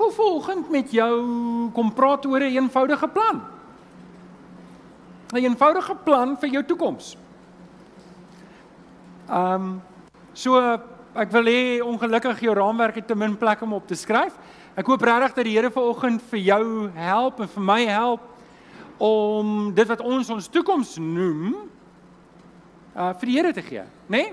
[0.00, 1.14] wil vanoggend met jou
[1.76, 3.42] kom praat oor 'n eenvoudige plan.
[5.32, 7.16] 'n Eenvoudige plan vir jou toekoms.
[9.28, 9.82] Ehm um,
[10.32, 10.58] so
[11.14, 14.34] ek wil hê ongelukkig jou raamwerk het te min plek om op te skryf.
[14.74, 18.20] Ek hoop regtig dat die Here vanoggend vir jou help en vir my help
[18.98, 21.54] om dit wat ons ons toekoms noem
[22.96, 24.18] uh vir die Here te gee, né?
[24.18, 24.32] Nee?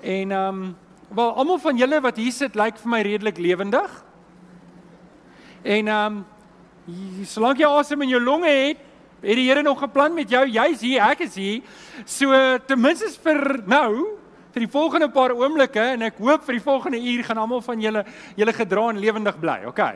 [0.00, 0.76] En ehm um,
[1.08, 4.04] wel almal van julle wat hier sit lyk vir my redelik lewendig.
[5.62, 6.26] En ehm um,
[7.28, 8.78] solank jy asem in jou longe het,
[9.20, 10.46] het die Here nog 'n plan met jou.
[10.46, 11.62] Jy's hier, ek is hier.
[12.04, 14.18] So ten minste vir nou
[14.52, 17.80] vir die volgende paar oomblikke en ek hoop vir die volgende uur gaan almal van
[17.80, 18.04] julle
[18.36, 19.64] julle gedra en lewendig bly.
[19.66, 19.78] OK.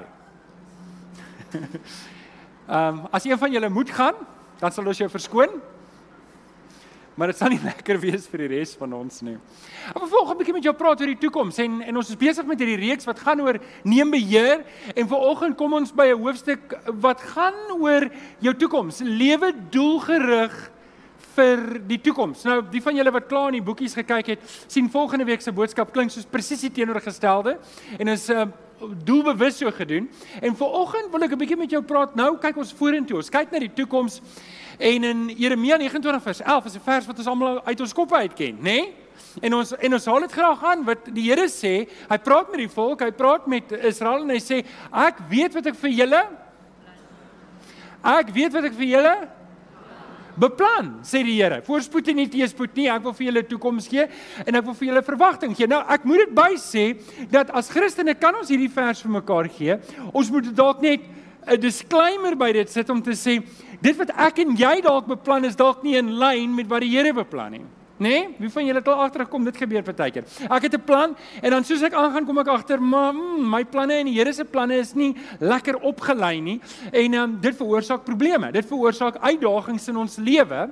[2.68, 4.14] Ehm um, as een van julle moet gaan,
[4.58, 5.60] dan sal ons jou verskoon.
[7.14, 9.36] Maar dit sal nie lekker wees vir die res van ons nie.
[9.90, 12.48] Ek wil volgende bietjie met jou praat oor die toekoms en en ons is besig
[12.48, 14.64] met hierdie reeks wat gaan oor neem beheer
[14.96, 18.08] en vanoggend kom ons by 'n hoofstuk wat gaan oor
[18.40, 19.02] jou toekoms.
[19.04, 20.71] Lewe doelgerig
[21.36, 22.44] vir die toekoms.
[22.48, 25.52] Nou, die van julle wat klaar in die boekies gekyk het, sien volgende week se
[25.52, 27.58] boodskap klink soos presies die teenoorgestelde
[27.98, 28.46] en is uh,
[29.04, 30.08] doelbewus so gedoen.
[30.40, 32.14] En vanoggend wil ek 'n bietjie met jou praat.
[32.14, 33.16] Nou kyk ons vorentoe.
[33.16, 34.20] Ons kyk na die toekoms.
[34.78, 38.16] En in Jeremia 29 vers 11 is 'n vers wat ons almal uit ons koppe
[38.16, 38.62] uit ken, nê?
[38.62, 38.94] Nee?
[39.40, 41.88] En ons en ons haal dit graag aan wat die Here sê.
[42.08, 45.66] Hy praat met die volk, hy praat met Israel en hy sê ek weet wat
[45.66, 46.22] ek vir julle
[48.02, 49.14] Ek weet wat ek vir julle
[50.36, 51.60] beplan, sê die Here.
[51.66, 52.88] Voorspoed en nie teëspoed nie.
[52.92, 54.06] Ek wil vir julle toekoms gee
[54.46, 55.68] en ek wil vir julle verwagting gee.
[55.70, 56.86] Nou, ek moet dit by sê
[57.32, 59.78] dat as Christene kan ons hierdie vers vir mekaar gee.
[60.12, 61.00] Ons moet dalk net
[61.46, 63.42] 'n disclaimer by dit sit om te sê
[63.82, 66.90] dit wat ek en jy dalk beplan is dalk nie in lyn met wat die
[66.90, 67.64] Here beplan nie.
[68.02, 70.24] Nee, wie van julle het al agtergekom dit gebeur partykeer.
[70.50, 73.64] Ek het 'n plan en dan soos ek aangaan kom ek agter, maar mm, my
[73.64, 76.60] planne en die Here se planne is nie lekker opgelei nie
[76.92, 78.50] en um, dit veroorsaak probleme.
[78.52, 80.70] Dit veroorsaak uitdagings in ons lewe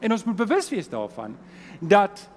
[0.00, 1.36] en ons moet bewus wees daarvan
[1.80, 2.28] dat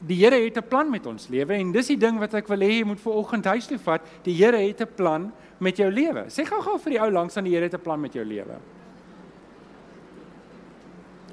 [0.00, 2.58] die Here het 'n plan met ons lewe en dis die ding wat ek wil
[2.58, 4.00] hê jy moet vir oggend huis toe vat.
[4.24, 6.24] Die Here het 'n plan met jou lewe.
[6.28, 8.58] Sê gou-gou vir die ou langs aan die Here het 'n plan met jou lewe.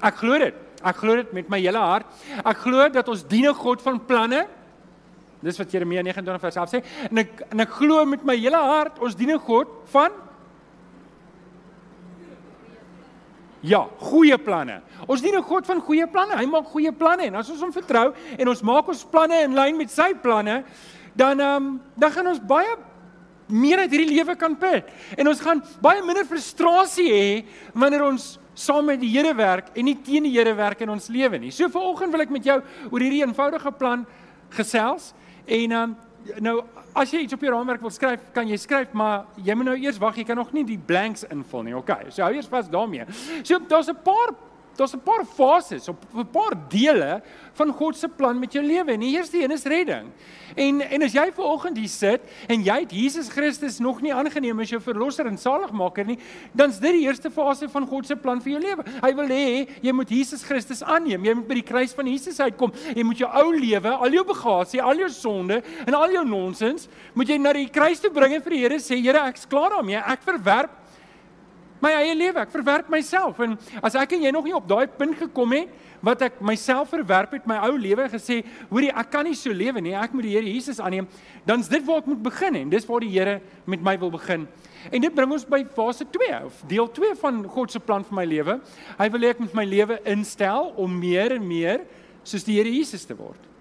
[0.02, 0.54] Ek glo dit.
[0.84, 2.06] Ek glo dit met my hele hart.
[2.44, 4.46] Ek glo dat ons dien 'n God van planne.
[5.42, 6.82] Dis wat Jeremia 29 vers 11 sê.
[7.10, 10.10] En ek en ek glo met my hele hart ons dien 'n God van
[13.62, 14.80] Ja, goeie planne.
[15.06, 16.36] Ons dien 'n God van goeie planne.
[16.36, 19.54] Hy maak goeie planne en as ons hom vertrou en ons maak ons planne in
[19.54, 20.64] lyn met sy planne,
[21.14, 22.76] dan ehm um, dan gaan ons baie
[23.46, 24.84] meer uit hierdie lewe kan put.
[25.16, 27.44] En ons gaan baie minder frustrasie hê
[27.74, 31.08] wanneer ons saam met die Here werk en nie teen die Here werk in ons
[31.08, 31.50] lewe nie.
[31.50, 34.06] So vanoggend wil ek met jou oor hierdie eenvoudige plan
[34.52, 35.12] gesels
[35.46, 35.96] en um,
[36.44, 36.60] nou
[36.94, 39.76] as jy iets op jou raamwerk wil skryf, kan jy skryf, maar jy moet nou
[39.80, 41.74] eers wag, jy kan nog nie die blanks invul nie.
[41.76, 42.10] Okay.
[42.10, 43.06] So hou eers vas daarmee.
[43.42, 44.34] So daar's 'n paar
[44.76, 47.22] daar's 'n paar fases op 'n paar dele
[47.54, 48.92] van God se plan met jou lewe.
[48.92, 50.10] En die eerste een is redding.
[50.54, 54.12] En en as jy ver oggend hier sit en jy het Jesus Christus nog nie
[54.14, 56.18] aangeneem as jou verlosser en saligmaker nie,
[56.52, 58.84] dan's dit die eerste fase van God se plan vir jou lewe.
[59.02, 61.24] Hy wil hê jy moet Jesus Christus aanneem.
[61.24, 62.72] Jy moet by die kruis van Jesus uitkom.
[62.94, 66.88] Jy moet jou ou lewe, al jou bagasie, al jou sonde en al jou nonsens,
[67.14, 69.70] moet jy na die kruis toe bring en vir die Here sê, Here, ek's klaar
[69.70, 69.98] daarmee.
[69.98, 70.81] Ek verwerp
[71.82, 72.42] my eie lewe.
[72.42, 75.72] Ek verwerp myself en as ek en jy nog nie op daai punt gekom het
[76.02, 78.40] wat ek myself verwerp het, my ou lewe gesê,
[78.72, 79.94] hoorie, ek kan nie so lewe nie.
[79.94, 81.06] Ek moet die Here Jesus aanneem.
[81.46, 83.36] Dan's dit waar ek moet begin en dis waar die Here
[83.70, 84.48] met my wil begin.
[84.90, 88.18] En dit bring ons by fase 2 of deel 2 van God se plan vir
[88.18, 88.58] my lewe.
[88.98, 91.86] Hy wil hê ek moet my lewe instel om meer en meer
[92.26, 93.51] soos die Here Jesus te word.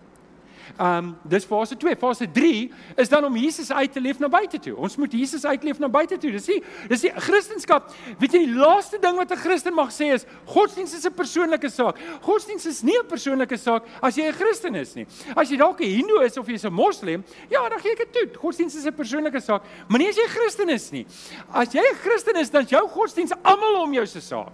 [0.80, 1.96] Um dis fase 2.
[1.96, 4.76] Fase 3 is dan om Jesus uit te leef na buite toe.
[4.78, 6.32] Ons moet Jesus uitleef na buite toe.
[6.32, 7.84] Dis die dis die Christendom.
[8.20, 11.70] Weet jy die laaste ding wat 'n Christen mag sê is godsdienst is 'n persoonlike
[11.70, 11.98] saak.
[12.22, 15.06] Godsdienst is nie 'n persoonlike saak as jy 'n Christen is nie.
[15.36, 18.14] As jy dalk 'n Hindoe is of jy's 'n Moslem, ja, dan gee ek dit
[18.14, 18.40] toe.
[18.40, 21.06] Godsdienst is 'n persoonlike saak, maar nie as jy 'n Christen is nie.
[21.54, 24.52] As jy 'n Christen is, dan is jou godsdienst almal om jou se saak.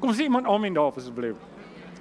[0.00, 1.36] Kom sê iemand amen daar asseblief.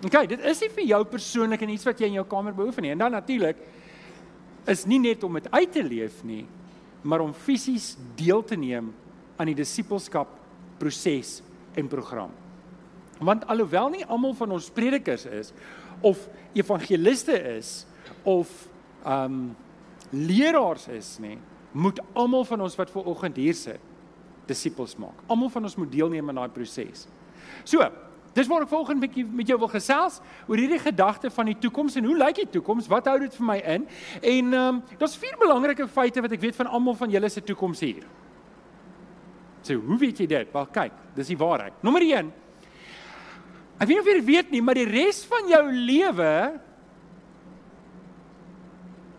[0.02, 2.86] OK, dit is nie vir jou persoonlik en iets wat jy in jou kamer beoefen
[2.86, 2.94] nie.
[2.96, 3.60] En dan natuurlik
[4.70, 6.46] is nie net om dit uit te leef nie,
[7.02, 8.92] maar om fisies deel te neem
[9.38, 10.34] aan die disippelskap
[10.82, 11.40] proses
[11.78, 12.34] en program.
[13.22, 15.54] Want alhoewel nie almal van ons predikers is
[16.02, 16.26] of
[16.58, 17.82] evangeliste is
[18.26, 18.50] of
[19.06, 19.44] ehm um,
[20.12, 21.38] leraars is nie,
[21.72, 23.80] moet almal van ons wat ver oggend hier sit
[24.50, 25.22] disippels maak.
[25.32, 27.06] Almal van ons moet deelneem aan daai proses.
[27.64, 27.86] So,
[28.34, 31.98] Dis waar ek volgende bietjie met jou wil gesels oor hierdie gedagte van die toekoms
[32.00, 32.88] en hoe lyk die toekoms?
[32.92, 33.88] Wat hou dit vir my in?
[34.22, 37.44] En ehm um, daar's vier belangrike feite wat ek weet van almal van julle se
[37.44, 38.06] toekoms hier.
[39.62, 40.54] So, hoe weet jy dit?
[40.54, 41.76] Wel kyk, dis die waarheid.
[41.84, 42.32] Nommer 1.
[43.82, 46.34] Ek weet nie of jy weet nie, maar die res van jou lewe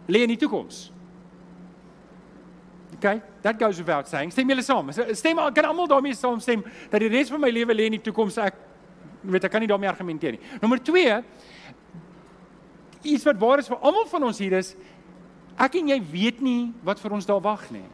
[0.09, 0.89] lê in die toekoms.
[2.97, 4.31] Okay, that goes without saying.
[4.31, 4.91] Stem julle saam?
[4.93, 8.39] Stem kan almal daarmee saamstem dat die res van my lewe lê in die toekoms.
[8.39, 8.72] Ek
[9.23, 10.43] weet ek kan nie daarmee argumenteer nie.
[10.61, 11.23] Nommer 2
[13.03, 14.75] iets wat waar is vir almal van ons hier is
[15.61, 17.85] ek en jy weet nie wat vir ons daar wag nie.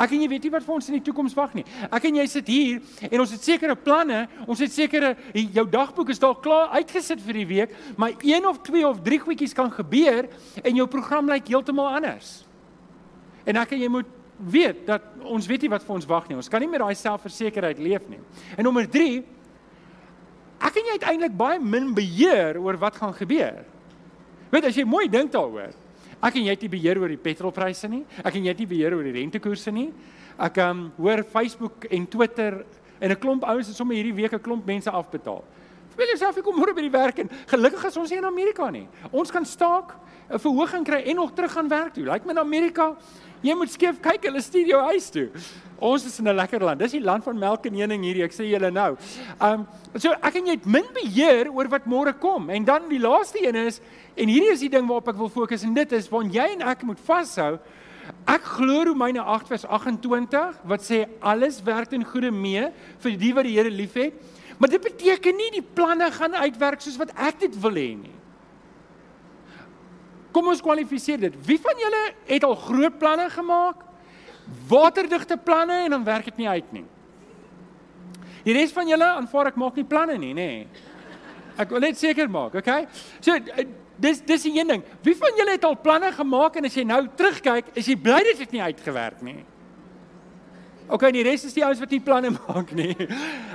[0.00, 1.64] Ek en jy weet nie wat vir ons in die toekoms wag nie.
[1.92, 6.14] Ek en jy sit hier en ons het sekere planne, ons het sekere jou dagboek
[6.14, 9.70] is dalk klaar uitgesit vir die week, maar een of twee of drie goedjies kan
[9.74, 10.30] gebeur
[10.62, 12.40] en jou program lyk heeltemal anders.
[13.44, 16.38] En ek en jy moet weet dat ons weet nie wat vir ons wag nie.
[16.40, 18.20] Ons kan nie met daai selfversekerheid leef nie.
[18.56, 19.20] En nommer 3
[20.62, 23.64] ek en jy het eintlik baie min beheer oor wat gaan gebeur.
[24.52, 25.72] Weet as jy mooi dink daaroor.
[26.22, 28.04] Ek en jy het nie beheer oor die petrolpryse nie.
[28.22, 29.88] Ek en jy het nie beheer oor die rentekoerse nie.
[30.38, 32.62] Ek um, hoor Facebook en Twitter
[33.02, 35.42] en 'n klomp ouens het sommer hierdie week 'n klomp mense afbetaal.
[35.96, 38.70] Wil jy self kom môre by die werk en gelukkig is ons nie in Amerika
[38.70, 38.86] nie.
[39.10, 39.94] Ons kan staak,
[40.30, 42.04] 'n verhoging kry en nog terug gaan werk toe.
[42.04, 42.96] Lyk like my in Amerika,
[43.42, 45.28] jy moet skief kyk hulle stuur jou huis toe.
[45.82, 46.78] Ons is in 'n lekker land.
[46.78, 48.22] Dis die land van melk en honing hierdie.
[48.22, 48.96] Ek sê julle nou.
[49.40, 49.66] Um
[49.98, 52.50] so ek en jy het min beheer oor wat môre kom.
[52.50, 53.80] En dan die laaste een is
[54.14, 56.62] en hierdie is die ding waarop ek wil fokus en dit is waar jy en
[56.62, 57.58] ek moet vashou.
[58.26, 63.34] Ek glo Romeine 8 vers 28 wat sê alles werk ten goeie mee vir die
[63.34, 64.14] wat die Here liefhet.
[64.58, 68.14] Maar dit beteken nie die planne gaan uitwerk soos wat ek dit wil hê nie.
[70.32, 71.34] Kom ons kwalifiseer dit.
[71.44, 73.91] Wie van julle het al groot planne gemaak?
[74.68, 76.84] Waterdigte planne en dan werk dit nie uit nie.
[78.42, 80.48] Die res van julle aanvaar ek maak nie planne nie, nê.
[81.60, 82.86] Ek wil net seker maak, okay?
[83.20, 83.36] So
[84.02, 84.84] dis dis die een ding.
[85.04, 88.22] Wie van julle het al planne gemaak en as jy nou terugkyk, is jy bly
[88.32, 89.42] dit het nie uitgewerk nie?
[90.92, 92.92] Okay, die res is die ouens wat nie planne maak nie.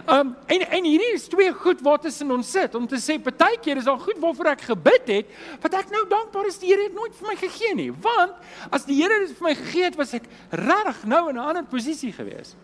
[0.09, 3.77] Um en en hierdie is twee goed wat tussen ons sit om te sê partykeer
[3.77, 6.95] is al goed waarvoor ek gebid het, wat ek nou dankbaar is die Here het
[6.97, 7.91] nooit vir my gegee nie.
[7.91, 8.33] Want
[8.73, 11.67] as die Here dit vir my gegee het, was ek reg nou in 'n ander
[11.69, 12.55] posisie gewees.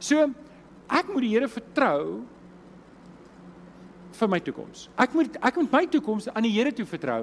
[0.00, 0.26] So
[0.90, 2.24] ek moet die Here vertrou
[4.18, 4.88] vir my toekoms.
[4.98, 7.22] Ek moet ek moet my toekoms aan die Here toe vertrou.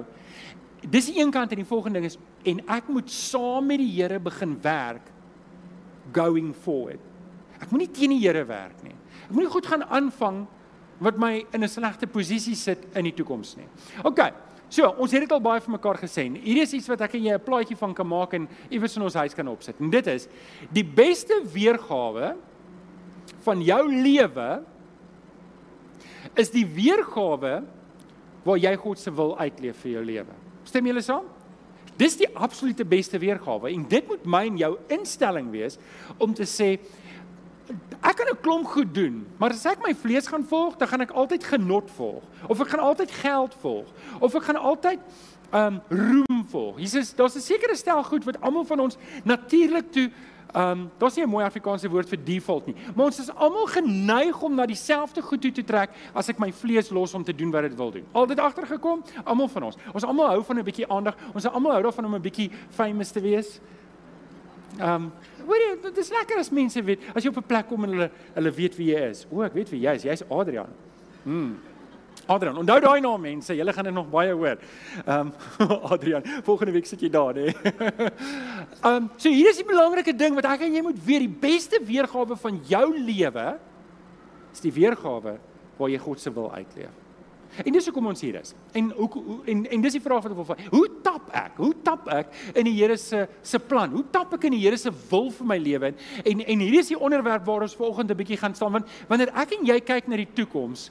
[0.80, 3.92] Dis die een kant en die volgende ding is en ek moet saam met die
[4.00, 5.12] Here begin werk
[6.12, 7.00] going forward.
[7.60, 8.94] Ek moenie teen die Here werk nie.
[9.26, 10.44] Ek moenie goed gaan aanvang
[11.00, 13.68] wat my in 'n slegte posisie sit in die toekoms nie.
[14.04, 14.32] OK.
[14.68, 16.26] So, ons het dit al baie vir mekaar gesê.
[16.42, 19.02] Hier is iets wat ek en jy 'n plaatjie van kan maak en iewers in
[19.02, 19.80] ons huis kan opsit.
[19.80, 20.28] En dit is
[20.72, 22.36] die beste weergawe
[23.44, 24.64] van jou lewe
[26.34, 27.62] is die weergawe
[28.44, 30.34] waar jy God se wil uitleef vir jou lewe.
[30.64, 31.35] Stem julle saam?
[31.96, 35.78] Dis die absolute beste weergawe en dit moet my en jou instelling wees
[36.18, 36.76] om te sê
[38.02, 41.00] ek kan 'n klomp goed doen, maar as ek my vlees gaan volg, dan gaan
[41.00, 43.86] ek altyd genot volg of ek gaan altyd geld volg
[44.20, 45.00] of ek gaan altyd
[45.52, 46.78] um roem volg.
[46.78, 51.16] Jesus, daar's 'n sekere stel goed wat almal van ons natuurlik toe Ehm, um, daar's
[51.16, 54.66] nie 'n mooi Afrikaanse woord vir default nie, maar ons is almal geneig om na
[54.66, 57.76] dieselfde goed toe te trek as ek my vlees los om te doen wat dit
[57.76, 58.04] wil doen.
[58.12, 59.76] Al dit agtergekom, almal van ons.
[59.92, 61.16] Ons almal hou van 'n bietjie aandag.
[61.34, 63.60] Ons almal hou daarvan om 'n bietjie famous te wees.
[64.78, 65.12] Ehm, um,
[65.46, 67.90] weet jy, dit is lekker as mense weet as jy op 'n plek kom en
[67.90, 69.26] hulle hulle weet wie jy is.
[69.30, 70.02] O, ek weet wie jy is.
[70.02, 70.68] Jy's Adrian.
[71.24, 71.56] Mm.
[72.26, 74.58] Adrian, onthou daai naam mense, julle gaan dit nog baie hoor.
[75.04, 77.52] Ehm um, Adrian, volgende week sit jy daar, hè.
[78.82, 81.40] Ehm um, so hier is die belangrike ding wat ek en jy moet weet, die
[81.46, 83.48] beste weergawe van jou lewe
[84.52, 85.36] is die weergawe
[85.76, 87.05] waar jy God se wil uitleef.
[87.64, 88.54] En dis hoekom ons hier is.
[88.76, 90.56] En hoe en en dis die vraag wat ek wil vra.
[90.70, 91.56] Hoe tap ek?
[91.56, 93.90] Hoe tap ek in die Here se se plan?
[93.94, 95.92] Hoe tap ek in die Here se wil vir my lewe?
[96.24, 99.56] En en hierdie is die onderwerp waar ons volgende bietjie gaan staan want wanneer ek
[99.56, 100.90] en jy kyk na die toekoms,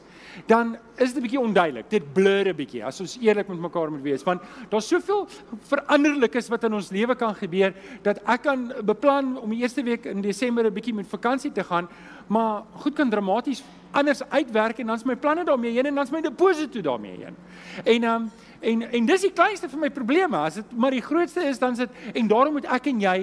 [0.50, 1.89] dan is dit 'n bietjie onduidelik.
[1.89, 4.24] Dit blur 'n bietjie as ons eerlik met mekaar moet wees.
[4.24, 5.27] Want daar's soveel
[5.60, 10.05] veranderlikes wat in ons lewe kan gebeur dat ek kan beplan om die eerste week
[10.05, 11.88] in Desember 'n bietjie met vakansie te gaan,
[12.27, 13.63] maar goed kan dramaties
[13.96, 17.36] anders uitwerk en dan's my planne daarmee heen en dan's my deposito daarmee heen.
[17.84, 18.32] En ehm um,
[18.62, 20.38] En en dis die kleinste van my probleme.
[20.38, 21.90] As dit maar die grootste is, dan is dit
[22.22, 23.16] en daarom moet ek en jy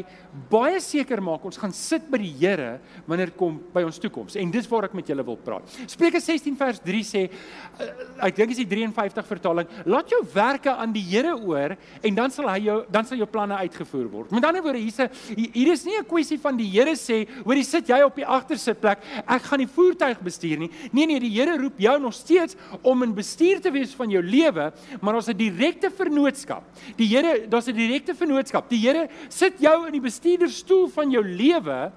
[0.51, 4.37] baie seker maak ons gaan sit by die Here wanneer kom by ons toekoms.
[4.41, 5.69] En dis waar ek met julle wil praat.
[5.91, 7.89] Spreuke 16 vers 3 sê uh,
[8.29, 12.33] ek dink is die 53 vertaling, laat jou werke aan die Here oor en dan
[12.33, 14.33] sal hy jou dan sal jou planne uitgevoer word.
[14.35, 15.11] Met ander woorde, hier's 'n
[15.53, 18.27] hier is nie 'n kwessie van die Here sê, hoor jy sit jy op die
[18.27, 20.71] agtersitplek, ek gaan die voertuig bestuur nie.
[20.93, 24.23] Nee nee, die Here roep jou nog steeds om in bestuur te wees van jou
[24.23, 26.65] lewe, maar 'n direkte vennootskap.
[26.97, 28.69] Die Here, daar's 'n direkte vennootskap.
[28.69, 31.93] Die Here sit jou in die bestuurderstoel van jou lewe.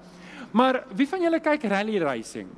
[0.52, 2.48] Maar wie van julle kyk rally racing?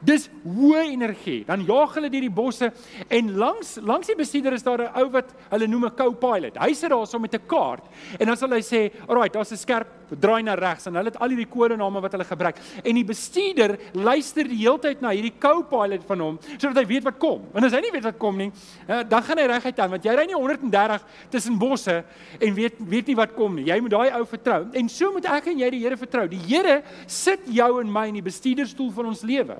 [0.00, 1.44] Dis hoë energie.
[1.44, 2.70] Dan jaag hulle deur die bosse
[3.08, 6.56] en langs langs die bestuurder is daar 'n ou wat hulle noem 'n co-pilot.
[6.56, 7.84] Hy sit daar so met 'n kaart
[8.20, 11.18] en dan sal hy sê, "Alright, daar's 'n skerp draai na regs." En hulle het
[11.18, 12.58] al hierdie kodename wat hulle gebruik.
[12.84, 17.04] En die bestuurder luister die hele tyd na hierdie co-pilot van hom sodat hy weet
[17.04, 17.44] wat kom.
[17.54, 18.50] En as hy nie weet wat kom nie,
[18.86, 22.04] eh, dan gaan hy reguit aan want jy ry nie 130 tussen bosse
[22.40, 23.64] en weet weet nie wat kom nie.
[23.64, 24.66] Jy moet daai ou vertrou.
[24.72, 26.28] En so moet ek en jy die Here vertrou.
[26.28, 29.56] Die Here sit jou en my in die bestuurderstoel van ons lewe.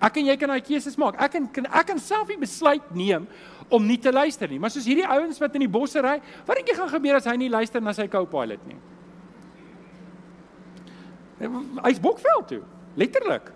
[0.00, 1.16] Ek en jy kan daai keuses maak.
[1.22, 3.26] Ek kan ek kan self die besluit neem
[3.72, 4.60] om nie te luister nie.
[4.62, 7.26] Maar soos hierdie ouens wat in die bosse ry, wat dink jy gaan gebeur as
[7.26, 8.78] hy nie luister na sy co-pilot nie?
[11.38, 12.62] Hy's bokveld toe,
[12.96, 13.52] letterlik.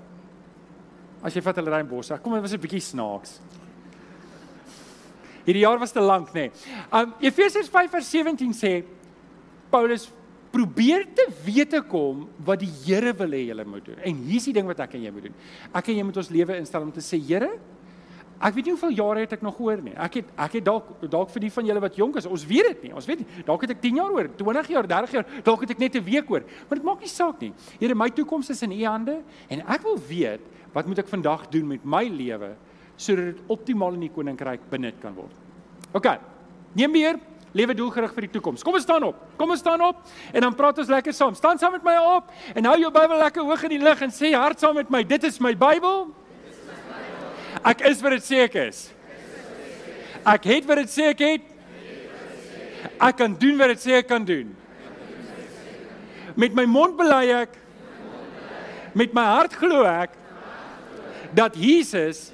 [1.24, 2.16] As jy vat hulle ry in bosse.
[2.22, 3.40] Kom, dit was 'n bietjie snaaks.
[5.44, 6.50] Hierdie jaar was te lank, nê.
[6.50, 6.52] Nee.
[6.92, 8.84] Um Efesiërs 5:17 sê
[9.70, 10.10] Paulus
[10.50, 13.98] probeer te wete kom wat die Here wil hê jy moet doen.
[14.02, 15.34] En hier's die ding wat ek en jy moet doen.
[15.72, 17.50] Ek en jy moet ons lewe instel om te sê, Here,
[18.40, 19.92] ek weet nie hoeveel jare het ek nog oor nie.
[20.00, 22.70] Ek het ek het dalk dalk vir die van julle wat jonk is, ons weet
[22.70, 22.94] dit nie.
[22.96, 23.44] Ons weet nie.
[23.46, 26.04] Dalk het ek 10 jaar oor, 20 jaar, 30 jaar, dalk het ek net 'n
[26.04, 26.42] week oor.
[26.68, 27.52] Maar dit maak nie saak nie.
[27.78, 30.40] Here, my toekoms is in U hande en ek wil weet
[30.72, 32.56] wat moet ek vandag doen met my lewe
[32.96, 35.32] sodat dit optimaal in die koninkryk benut kan word.
[35.92, 36.06] OK.
[36.74, 37.18] Neem weer
[37.56, 38.62] lewe doelgerig vir die toekoms.
[38.62, 39.18] Kom ons staan op.
[39.38, 41.34] Kom ons staan op en dan praat ons lekker saam.
[41.34, 44.14] Staan saam met my op en hou jou Bybel lekker hoog in die lug en
[44.14, 46.10] sê hard saam met my, dit is my Bybel.
[47.64, 48.88] Ek is wat dit sê ek is.
[50.26, 51.46] Ek het wat dit sê ek het.
[53.00, 54.52] Ek kan doen wat dit sê ek kan doen.
[56.38, 57.56] Met my mond bely ek
[58.96, 60.16] met my hart glo ek
[61.36, 62.30] dat Jesus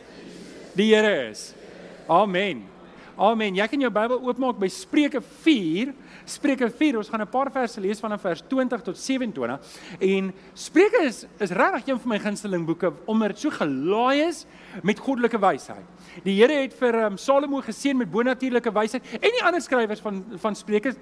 [0.76, 1.50] die Here is.
[2.08, 2.64] Amen.
[3.16, 3.56] Amen.
[3.56, 5.92] Jy kan jou Bybel oopmaak by Spreuke 4.
[6.26, 6.96] Spreuke 4.
[6.98, 9.60] Ons gaan 'n paar verse lees vanaf vers 20 tot 27.
[9.98, 14.44] En Spreuke is is regtig een van my gunsteling boeke omdat dit so gelaai is
[14.82, 15.84] met goddelike wysheid.
[16.24, 20.24] Die Here het vir um, Salomo geseën met bonatuurlike wysheid en die ander skrywers van
[20.36, 20.94] van Spreuke.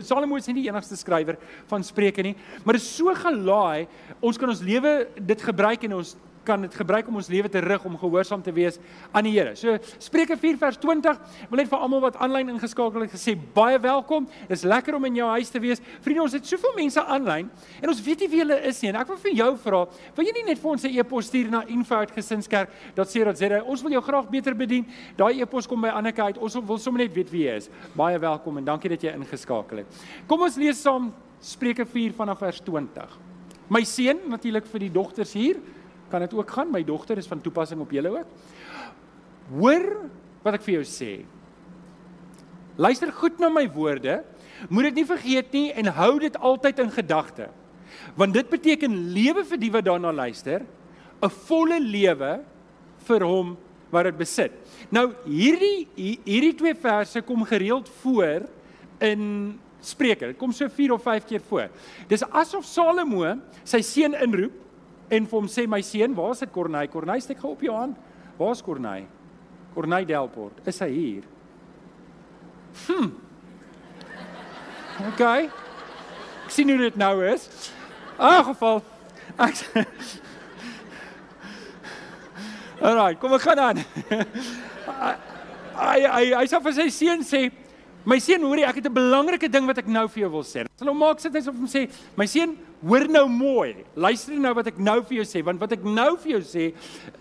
[0.00, 3.86] Salomo is nie die enigste skrywer van Spreuke nie, maar dit is so gelaai.
[4.20, 6.16] Ons kan ons lewe dit gebruik en ons
[6.46, 8.78] kan dit gebruik om ons lewe te rig om gehoorsaam te wees
[9.10, 9.56] aan die Here.
[9.58, 11.18] So Spreuke 4 vers 20,
[11.50, 14.28] wil net vir almal wat aanlyn ingeskakel het gesê baie welkom.
[14.48, 15.82] Dis lekker om in jou huis te wees.
[16.04, 17.50] Vriende, ons het soveel mense aanlyn
[17.82, 18.90] en ons weet nie wie hulle is nie.
[18.92, 19.80] En ek wil vir jou vra,
[20.16, 23.62] wil jy nie net vir ons 'n e-pos stuur na info@gesinskerk.co.za?
[23.64, 24.86] Ons wil jou graag beter bedien.
[25.16, 26.38] Daai e-pos kom by Anneke uit.
[26.38, 27.68] Ons wil sommer net weet wie jy is.
[27.94, 29.86] Baie welkom en dankie dat jy ingeskakel het.
[30.26, 33.18] Kom ons lees saam Spreuke 4 vanaf vers 20.
[33.68, 35.56] My seun natuurlik vir die dogters hier
[36.10, 36.70] kan dit ook gaan.
[36.72, 38.26] My dogter is van toepassing op julle ook.
[39.56, 39.86] Hoor
[40.42, 41.12] wat ek vir jou sê.
[42.76, 44.20] Luister goed na my woorde.
[44.68, 47.48] Moet dit nie vergeet nie en hou dit altyd in gedagte.
[48.16, 50.64] Want dit beteken lewe vir die wat daarna luister,
[51.22, 52.44] 'n volle lewe
[53.06, 53.56] vir hom
[53.90, 54.52] wat dit besit.
[54.90, 55.88] Nou hierdie
[56.24, 58.48] hierdie twee verse kom gereeld voor
[59.00, 60.26] in Spreuke.
[60.26, 61.68] Dit kom so 4 of 5 keer voor.
[62.08, 64.65] Dis asof Salomo sy seun inroep
[65.08, 66.88] en vir hom sê my seun, waar is dit Corney?
[66.90, 67.96] Corney steek gou op jou hand.
[68.38, 69.06] Waar is Corney?
[69.74, 70.60] Corney Delport.
[70.66, 71.24] Is hy hier?
[72.86, 73.10] Hm.
[75.12, 75.22] OK.
[76.46, 77.48] Ek sien hoe dit nou is.
[78.16, 78.82] In geval
[79.36, 79.64] ek
[82.86, 83.78] Alraai, kom ek gaan aan.
[85.76, 87.46] Ai ai hy sê vir sy seun sê
[88.06, 90.64] My seun, hoorie, ek het 'n belangrike ding wat ek nou vir jou wil sê.
[90.78, 93.84] Sal hom maak sit hy op hom sê, my seun, hoor nou mooi.
[93.96, 96.74] Luister nou wat ek nou vir jou sê, want wat ek nou vir jou sê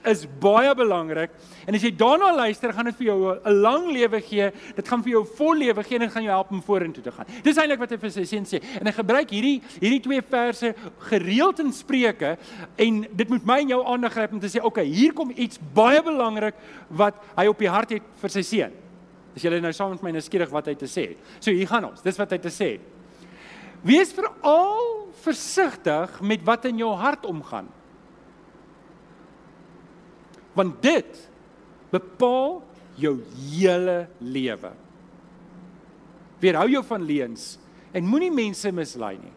[0.06, 1.32] is baie belangrik.
[1.66, 4.52] En as jy daarna luister, gaan dit vir jou 'n lang lewe gee.
[4.76, 7.12] Dit gaan vir jou 'n vol lewe gee en gaan jou help om vorentoe te
[7.12, 7.26] gaan.
[7.42, 8.62] Dis eintlik wat hy vir sy seun sê.
[8.80, 12.38] En hy gebruik hierdie hierdie twee verse gereeld in Spreuke
[12.78, 15.32] en dit moet my en jou aandag gryp om te sê, "Oké, okay, hier kom
[15.36, 16.54] iets baie belangrik
[16.90, 18.85] wat hy op die hart het vir sy seun."
[19.36, 21.10] As jy nou saam met my nuuskierig wat hy te sê.
[21.40, 22.04] So hier gaan ons.
[22.06, 22.76] Dis wat hy te sê.
[23.86, 27.68] Wees veral versigtig met wat in jou hart omgaan.
[30.56, 31.20] Want dit
[31.92, 32.62] bepaal
[33.00, 33.18] jou
[33.52, 34.72] hele lewe.
[36.40, 37.56] Weerhou jou van leuns
[37.96, 39.34] en moenie mense mislei nie.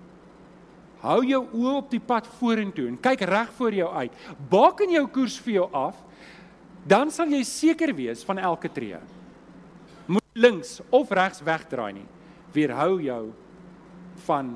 [1.02, 4.14] Hou jou oë op die pad vorentoe en kyk reg voor jou uit.
[4.50, 5.98] Baken jou koers vir jou af,
[6.88, 8.98] dan sal jy seker wees van elke tree.
[10.38, 12.06] Links of regs wegdraai nie.
[12.54, 13.22] Weerhou jou
[14.26, 14.54] van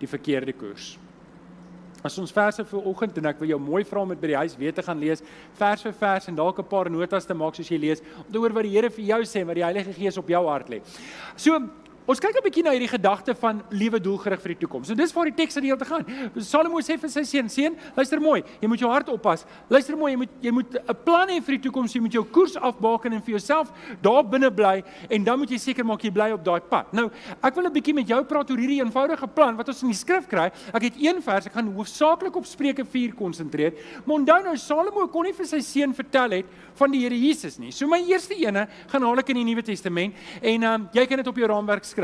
[0.00, 0.94] die verkeerde koers.
[2.06, 4.38] As ons verse vir oggend en ek wil jou mooi vra om dit by die
[4.38, 5.24] huis weer te gaan lees,
[5.58, 8.38] vers vir vers en dalk 'n paar notas te maak soos jy lees, om te
[8.38, 10.68] hoor wat die Here vir jou sê en wat die Heilige Gees op jou hart
[10.68, 10.80] lê.
[11.36, 11.58] So
[12.06, 14.90] Ons kyk 'n bietjie na hierdie gedagte van lewe doelgerig vir die toekoms.
[14.90, 16.06] En dis waar die teks aan die hele te gaan.
[16.38, 18.44] Salomo sê vir sy seun: "Seun, luister mooi.
[18.62, 19.44] Jy moet jou hart oppas.
[19.68, 21.92] Luister mooi, jy moet jy moet 'n plan hê vir die toekoms.
[21.92, 25.58] Jy moet jou koers afbaken en vir jouself daar binne bly en dan moet jy
[25.58, 27.10] seker maak jy bly op daai pad." Nou,
[27.42, 29.96] ek wil 'n bietjie met jou praat oor hierdie eenvoudige plan wat ons in die
[29.96, 30.52] skrif kry.
[30.72, 33.72] Ek het een vers, ek gaan hoofsaaklik op Spreuke 4 konsentreer.
[34.06, 36.46] Maar onthou nou, Salomo kon nie vir sy seun vertel het
[36.76, 37.72] van die Here Jesus nie.
[37.72, 41.16] So my eerste ene gaan haal ek in die Nuwe Testament en um, jy kan
[41.16, 41.95] dit op jou raamwerk skryf.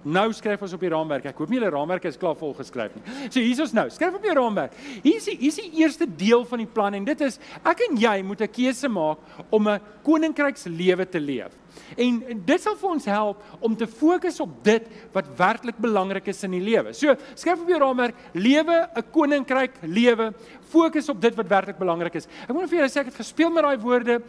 [0.00, 1.26] Nou skryf ons op die raamwerk.
[1.28, 3.02] Ek hoop nie julle raamwerk is klaar vol geskryf nie.
[3.28, 3.84] So hier is ons nou.
[3.92, 4.76] Skryf op jou raamwerk.
[5.04, 7.84] Hier is die, hier is die eerste deel van die plan en dit is ek
[7.90, 9.18] en jy moet 'n keuse maak
[9.50, 11.52] om 'n koninkrykslewe te leef.
[11.96, 16.42] En dit sal vir ons help om te fokus op dit wat werklik belangrik is
[16.44, 16.92] in die lewe.
[16.92, 20.32] So, skryf op jou raamwerk: lewe 'n koninkryk lewe.
[20.70, 22.28] Fokus op dit wat werklik belangrik is.
[22.48, 24.22] Ek wil vir julle sê ek het gespeel met daai woorde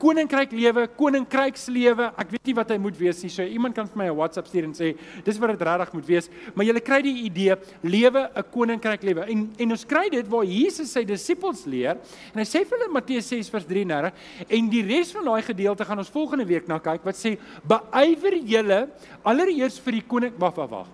[0.00, 2.10] koninkryk lewe, koninkrykslewe.
[2.20, 3.30] Ek weet nie wat hy moet wees nie.
[3.32, 6.06] So iemand kan vir my 'n WhatsApp stuur en sê dis wat dit regtig moet
[6.06, 9.24] wees, maar jy kry die idee, lewe 'n koninkryk lewe.
[9.30, 11.96] En en ons kry dit waar Jesus sy disippels leer
[12.34, 14.12] en hy sê vir hulle Matteus 6 vers 33
[14.48, 18.36] en die res van daai gedeelte gaan ons volgende week na kyk wat sê beywer
[18.44, 18.88] julle
[19.24, 20.86] allereers vir die koning wag wag wag.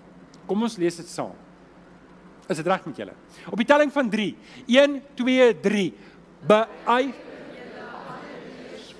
[0.46, 1.34] Kom ons lees dit saam.
[2.48, 3.14] Is dit reg met julle?
[3.50, 4.36] Op die telling van 3.
[4.66, 5.92] 1 2 3.
[6.46, 7.31] Beywer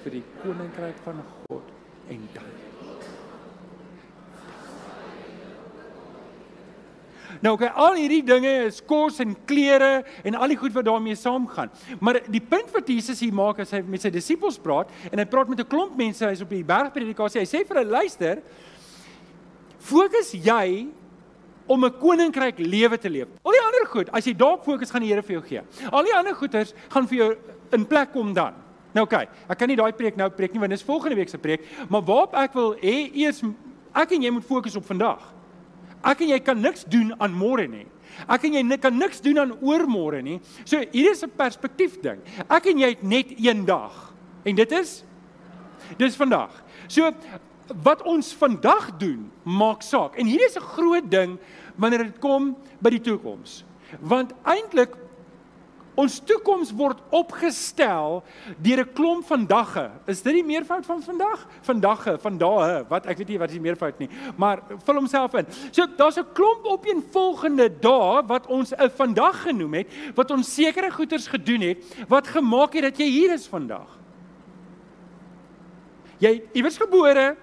[0.05, 1.73] vir die koninkryk van God
[2.11, 2.53] en dan.
[7.43, 11.17] Nou okay, al hierdie dinge is kos en klere en al die goed wat daarmee
[11.19, 11.73] saamgaan.
[11.99, 15.27] Maar die punt wat Jesus hier maak as hy met sy disippels praat en hy
[15.27, 17.41] praat met 'n klomp mense, hy's op die bergpredikasie.
[17.41, 18.43] Hy sê vir hulle luister,
[19.81, 20.87] fokus jy
[21.67, 23.29] om 'n koninkryk lewe te leef.
[23.43, 25.63] Al die ander goed, as jy daarop fokus, gaan die Here vir jou gee.
[25.91, 27.37] Al die ander goeders gaan vir jou
[27.73, 28.55] in plek kom dan.
[28.93, 31.17] Nou oké, okay, ek kan nie daai preek nou preek nie want dit is volgende
[31.17, 33.43] week se preek, maar waarop ek wil hê eers
[33.95, 35.23] ek en jy moet fokus op vandag.
[36.03, 37.87] Ek en jy kan niks doen aan môre nie.
[38.29, 40.41] Ek en jy kan niks doen aan oormôre nie.
[40.65, 42.21] So hier is 'n perspektief ding.
[42.51, 44.13] Ek en jy het net een dag.
[44.45, 45.05] En dit is
[45.99, 46.63] dis vandag.
[46.89, 47.11] So
[47.83, 50.17] wat ons vandag doen maak saak.
[50.17, 51.39] En hier is 'n groot ding
[51.77, 53.65] wanneer dit kom by die toekoms.
[54.01, 54.97] Want eintlik
[55.95, 58.23] Ons toekoms word opgestel
[58.65, 59.91] deur 'n klomp van dagge.
[60.07, 61.47] Is dit die meervoud van vandag?
[61.63, 62.85] Vandagge, van dae.
[62.89, 65.47] Wat ek weet nie wat is die meervoud nie, maar vul homself in.
[65.71, 70.91] So daar's 'n klomp opeenvolgende dae wat ons 'n vandag genoem het, wat ons sekere
[70.91, 71.79] goeders gedoen het
[72.09, 73.99] wat gemaak het dat jy hier is vandag.
[76.19, 77.37] Jy iewers gebore,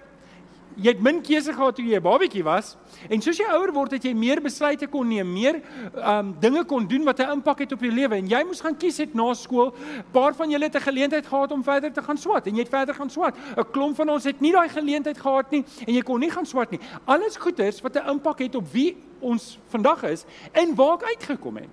[0.79, 2.77] jy het min keuse gehad toe jy 'n babatjie was
[3.09, 5.61] en soos jy ouer word het jy meer besluite kon neem, meer
[5.95, 8.77] um dinge kon doen wat 'n impak het op jou lewe en jy moes gaan
[8.77, 9.73] kies het na skool.
[10.11, 12.69] Paar van julle het 'n geleentheid gehad om verder te gaan swat en jy het
[12.69, 13.35] verder gaan swat.
[13.57, 16.45] 'n Klomp van ons het nie daai geleentheid gehad nie en jy kon nie gaan
[16.45, 16.79] swat nie.
[17.05, 21.55] Alles goeders wat 'n impak het op wie ons vandag is en waar ek uitgekom
[21.55, 21.69] het.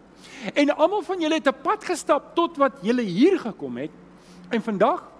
[0.54, 3.90] En almal van julle het 'n pad gestap tot wat julle hier gekom het.
[4.50, 5.10] En vandag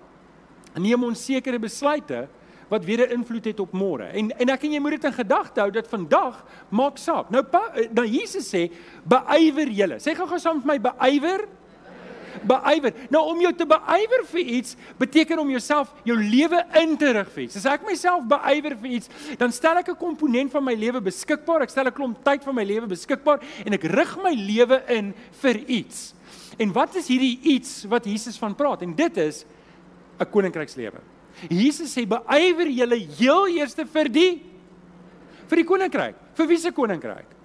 [0.75, 2.29] neem ons sekere besluite
[2.68, 4.05] wat weer 'n invloed het op môre.
[4.12, 7.31] En en ek en jy moet dit in gedagte hou dat vandag maak saak.
[7.31, 8.70] Nou eh, nou Jesus sê
[9.05, 9.98] beywer julle.
[9.98, 11.48] Sê gou-gou saam met my beywer.
[12.42, 12.92] Beywer.
[13.09, 17.33] Nou om jou te beywer vir iets beteken om jouself jou lewe in te rig
[17.33, 17.57] vir iets.
[17.57, 21.62] As ek myself beywer vir iets, dan stel ek 'n komponent van my lewe beskikbaar.
[21.62, 25.14] Ek stel 'n klomp tyd van my lewe beskikbaar en ek rig my lewe in
[25.31, 26.14] vir iets.
[26.59, 28.83] En wat is hierdie iets wat Jesus van praat?
[28.83, 29.44] En dit is
[30.18, 31.15] 'n koninkrykslewe.
[31.51, 34.31] Jesus sê beywer julle heel eerste vir die
[35.46, 36.16] vir die koninkryk.
[36.37, 37.36] Vir wie se koninkryk?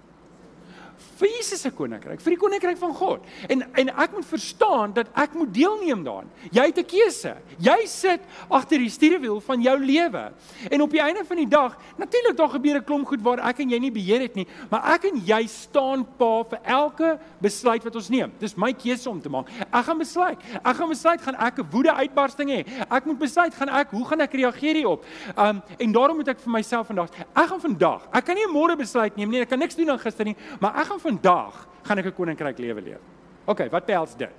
[1.22, 3.26] Vir Jesus se koninkryk, vir die koninkryk van God.
[3.52, 6.30] En en ek moet verstaan dat ek moet deelneem daaraan.
[6.52, 7.36] Jy het 'n keuse.
[7.58, 10.32] Jy sit agter die stuurwiel van jou lewe.
[10.70, 13.60] En op die einde van die dag, natuurlik daar gebeur 'n klomp goed waar ek
[13.60, 17.84] en jy nie beheer het nie, maar ek en jy staan pa vir elke besluit
[17.84, 18.32] wat ons neem.
[18.40, 19.48] Dis my keuse om te maak.
[19.72, 20.38] Ek gaan besluit.
[20.64, 22.66] Ek gaan besluit gaan ek 'n woede uitbarsting hê.
[22.90, 25.06] Ek moet besluit gaan ek hoe gaan ek reageer hierop?
[25.38, 28.08] Um en daarom moet ek vir myself vandag, ek gaan vandag.
[28.14, 29.42] Ek kan nie môre besluit neem nie.
[29.42, 32.58] Ek kan niks doen aan gister nie, maar ek gaan vandag gaan ek 'n koninkryk
[32.58, 33.02] lewe leef.
[33.46, 34.34] OK, wat behels dit?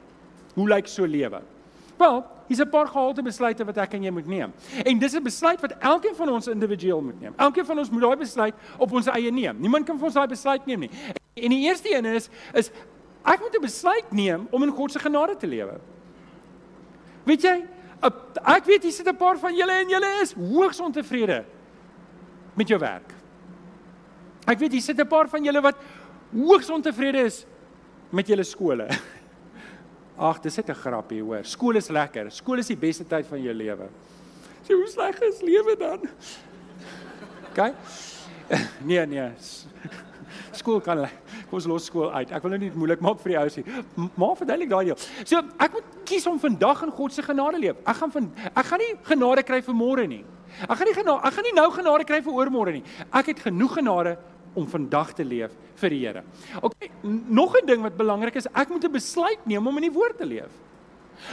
[0.54, 1.40] Hoe lyk so lewe?
[1.98, 4.52] Wel, hier's 'n paar gehalte besluite wat ek en jy moet neem.
[4.85, 7.35] En dis 'n besluit wat elkeen van ons individueel moet neem.
[7.37, 9.56] Elkeen van ons moet daai besluit op ons eie neem.
[9.61, 10.90] Niemand kan vir ons daai besluit neem nie.
[11.35, 12.70] En die eerste een is is
[13.24, 15.80] ek moet 'n besluit neem om in God se genade te lewe.
[17.24, 17.64] Weet jy,
[18.44, 21.44] ek weet hier sit 'n paar van julle en julle is hoogs ontevrede
[22.54, 23.14] met jou werk.
[24.46, 25.76] Ek weet hier sit 'n paar van julle wat
[26.32, 27.44] hoogs ontevrede is
[28.10, 28.88] met julle skole.
[30.28, 31.44] Ag, dis net 'n grappie hoor.
[31.44, 32.30] Skool is lekker.
[32.30, 33.88] Skool is die beste tyd van jou lewe.
[34.62, 36.08] Sê hoe sleg is lewe dan?
[37.50, 37.72] OK?
[38.84, 39.30] Nee, nee.
[40.52, 41.06] Skool kan
[41.48, 42.32] kom ons los skool uit.
[42.32, 43.64] Ek wil nou nie moeilik maak vir die ouers nie.
[44.16, 44.98] Maar verduidelik daai deel.
[45.24, 47.80] So, ek moet kies om vandag in God se genade leef.
[47.88, 50.22] Ek gaan van ek gaan nie genade kry vir môre nie.
[50.66, 52.84] Ek gaan nie genade ek gaan nie nou genade kry vir oormôre nie.
[53.12, 54.16] Ek het genoeg genade
[54.54, 56.22] om vandag te leef vir die Here.
[56.60, 59.98] OK, nog 'n ding wat belangrik is, ek moet 'n besluit neem om in die
[59.98, 60.50] woord te leef.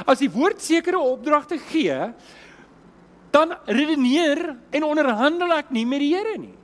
[0.06, 2.14] As die woord sekere opdragte gee,
[3.32, 6.56] dan redeneer en onderhandel ek nie met die Here nie.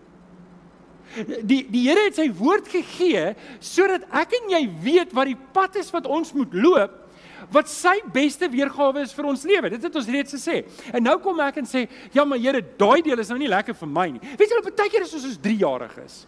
[1.46, 5.76] Die die Here het sy woord gegee sodat ek en jy weet wat die pad
[5.76, 7.02] is wat ons moet loop
[7.52, 9.70] wat sy beste weergawe is vir ons lewe.
[9.70, 10.64] Dit het ons reeds gesê.
[10.92, 13.76] En nou kom ek en sê, ja maar Here, daai deel is nou nie lekker
[13.78, 14.22] vir my nie.
[14.40, 16.26] Weet op 'n tydjie is ons soos 3 jarig is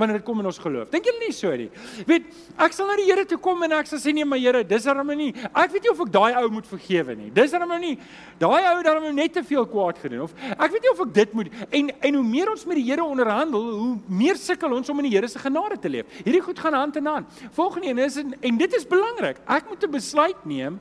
[0.00, 0.88] wanneer dit kom in ons geloof.
[0.92, 1.68] Dink julle nie so nie?
[2.08, 2.26] Weet,
[2.66, 4.88] ek sal na die Here toe kom en ek sal sê nee, my Here, dis
[4.88, 5.30] darem nie.
[5.50, 7.30] Ek weet nie of ek daai ou moet vergewe nie.
[7.36, 7.94] Dis darem nie.
[8.40, 11.34] Daai ou darem net te veel kwaad gedoen of ek weet nie of ek dit
[11.36, 15.02] moet en en hoe meer ons met die Here onderhandel, hoe meer sukkel ons om
[15.02, 16.08] in die Here se genade te leef.
[16.24, 17.42] Hierdie goed gaan hand in hand.
[17.56, 19.42] Volgende een is en, en dit is belangrik.
[19.46, 20.80] Ek moet 'n besluit neem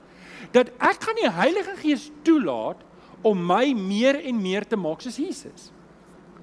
[0.51, 2.81] dat ek gaan die Heilige Gees toelaat
[3.21, 5.71] om my meer en meer te maak soos Jesus.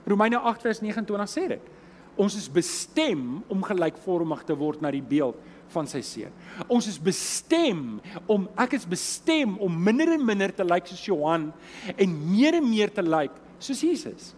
[0.07, 1.76] Romeine 8 vers 29 sê dit.
[2.17, 5.37] Ons is bestem om gelykvormig te word na die beeld
[5.75, 6.35] van sy seun.
[6.73, 7.99] Ons is bestem
[8.31, 11.51] om ek is bestem om minder en minder te lyk soos Johan
[11.97, 14.31] en meer en meer te lyk soos Jesus.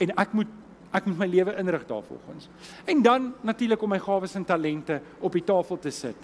[0.00, 0.56] En ek moet
[0.90, 2.48] ek moet my lewe inrig daarvolgens.
[2.90, 6.18] En dan natuurlik om my gawes en talente op die tafel te sit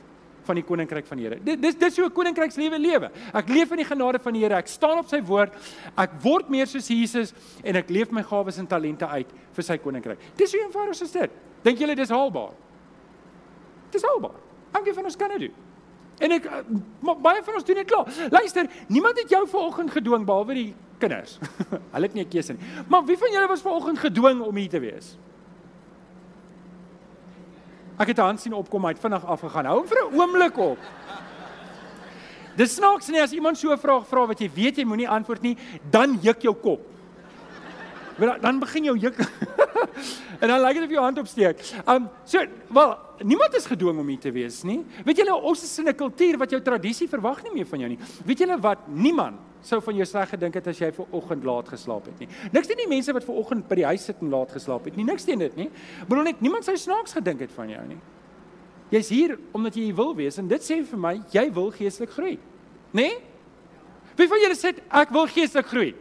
[0.47, 1.39] van die koninkryk van die Here.
[1.43, 3.11] Dit dis dis hoe 'n koninkrykslewe lewe.
[3.35, 4.55] Ek leef in die genade van die Here.
[4.55, 5.53] Ek staan op sy woord.
[5.97, 9.77] Ek word meer soos Jesus en ek leef my gawes en talente uit vir sy
[9.79, 10.19] koninkryk.
[10.37, 11.31] Dis hoe eenvoudig is dit.
[11.63, 12.53] Dink julle dis haalbaar?
[13.91, 14.41] Dis haalbaar.
[14.73, 15.55] Elkeen van ons kan dit doen.
[16.19, 18.09] En ek eh, baie van ons doen dit klaar.
[18.31, 21.39] Luister, niemand het jou vanoggend gedwing behalwe die kinders.
[21.95, 22.63] Hulle het nie 'n keuse nie.
[22.89, 25.17] Maar wie van julle was vanoggend gedwing om hier te wees?
[27.99, 29.65] Ek het 'n hand sien opkom, hy het vinnig afgegaan.
[29.65, 30.79] Hou hom vir 'n oomblik op.
[32.57, 35.43] Dis snaaks nie as iemand so 'n vraag vra wat jy weet jy moenie antwoord
[35.43, 35.57] nie,
[35.91, 36.81] dan juk jou kop.
[38.41, 39.17] Dan begin jou juk.
[40.41, 41.63] en dan lyk dit of jou hand opsteek.
[41.87, 44.81] Um so, wel, niemand is gedwing om hier te wees nie.
[45.05, 47.91] Weet julle ons is in 'n kultuur wat jou tradisie verwag nie meer van jou
[47.91, 47.99] nie.
[48.25, 48.89] Weet julle wat?
[48.89, 52.29] Niemand sou van jou sleg gedink het as jy ver oggend laat geslaap het nie.
[52.53, 54.97] Niks teen die mense wat ver oggend by die huis sit en laat geslaap het
[54.97, 55.05] nie.
[55.05, 55.71] Niks teen dit nie.
[56.09, 57.99] Bedoel net niemand sou snaaks gedink het van jou nie.
[58.91, 62.37] Jy's hier omdat jy wil wees en dit sê vir my jy wil geestelik groei.
[62.93, 63.09] Né?
[63.09, 63.17] Nee?
[64.17, 65.95] Wie van julle sê ek wil geestelik groei?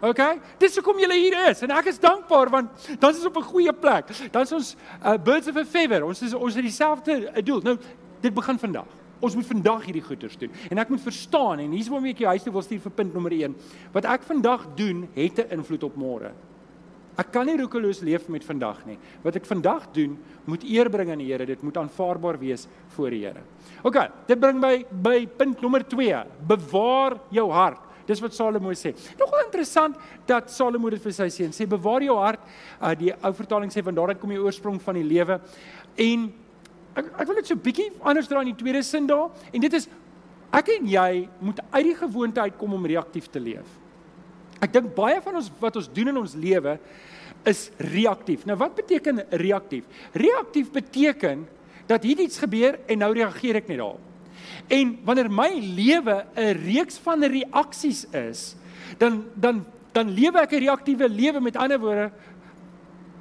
[0.00, 0.20] OK?
[0.58, 3.50] Dis hoekom julle hier is en ek is dankbaar want dan is ons op 'n
[3.52, 4.08] goeie plek.
[4.32, 6.04] Dan is ons uh, birds of a feather.
[6.04, 7.60] Ons is ons het dieselfde uh, doel.
[7.60, 7.76] Nou
[8.20, 8.88] dit begin vandag.
[9.20, 10.50] Ons moet vandag hierdie goeders doen.
[10.70, 13.12] En ek moet verstaan en hier's waarom ek jou huis toe wil stuur vir punt
[13.14, 13.56] nommer 1.
[13.92, 16.32] Wat ek vandag doen het 'n invloed op môre.
[17.18, 18.96] Ek kan nie roekeloos leef met vandag nie.
[19.22, 21.46] Wat ek vandag doen, moet eer bring aan die Here.
[21.46, 23.42] Dit moet aanvaarbaar wees voor die Here.
[23.82, 26.24] OK, dit bring my by punt nommer 2.
[26.46, 27.89] Bewaar jou hart.
[28.10, 28.90] Dis wat Salomo sê.
[29.18, 32.40] Nogal interessant dat Salomo dit vir sy seun sê: "Bewaar jou hart."
[32.80, 35.40] Uh, die ou vertaling sê: "Want daarin kom die oorsprong van die lewe."
[35.96, 36.32] En
[36.96, 39.30] ek ek wil dit so bietjie anders dra in die tweede sin daar.
[39.52, 39.88] En dit is
[40.52, 43.78] ek en jy moet uit die gewoonte uitkom om reaktief te leef.
[44.60, 46.78] Ek dink baie van ons wat ons doen in ons lewe
[47.48, 48.44] is reaktief.
[48.44, 49.84] Nou wat beteken reaktief?
[50.12, 51.46] Reaktief beteken
[51.86, 54.09] dat hier iets gebeur en nou reageer ek net daarop.
[54.68, 58.56] En wanneer my lewe 'n reeks van reaksies is,
[58.98, 62.12] dan dan dan lewe ek 'n reaktiewe lewe met ander woorde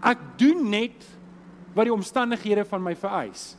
[0.01, 1.05] ek doen net
[1.75, 3.55] wat die omstandighede van my vereis.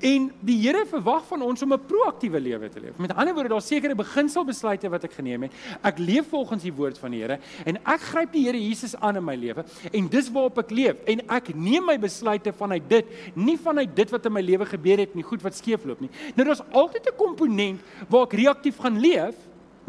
[0.00, 2.96] En die Here verwag van ons om 'n proaktiewe lewe te leef.
[2.96, 5.52] Met ander woorde, daar's sekere beginselbesluite wat ek geneem het.
[5.82, 9.16] Ek leef volgens die woord van die Here en ek gryp die Here Jesus aan
[9.16, 13.06] in my lewe en dis waarop ek leef en ek neem my besluite vanuit dit,
[13.34, 16.10] nie vanuit dit wat in my lewe gebeur het nie, goed wat skeefloop nie.
[16.34, 19.34] Nou daar's altyd 'n komponent waar ek reaktief gaan leef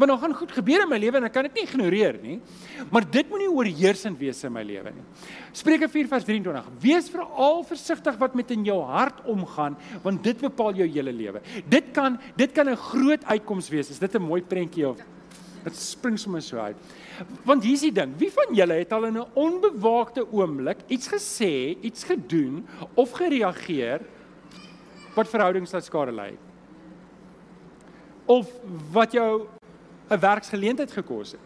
[0.00, 2.38] Want dan gaan goed gebeur in my lewe en ek kan dit nie ignoreer nie.
[2.88, 5.04] Maar dit moenie oorheersend wees in my lewe nie.
[5.52, 6.70] Spreuke 4 vers 23.
[6.80, 11.44] Wees veral versigtig wat met in jou hart omgaan, want dit bepaal jou hele lewe.
[11.68, 13.90] Dit kan dit kan 'n groot uitkoms wees.
[13.90, 14.96] Is dit 'n mooi prentjie of
[15.64, 16.76] dit spring sommer so uit.
[17.44, 21.76] Want hier's die ding, wie van julle het al in 'n onbewaakte oomblik iets gesê,
[21.82, 24.00] iets gedoen of gereageer
[25.14, 26.38] wat verhoudings laat skade lei?
[28.26, 28.48] Of
[28.92, 29.46] wat jou
[30.10, 31.40] 'n werksgeleentheid gekos het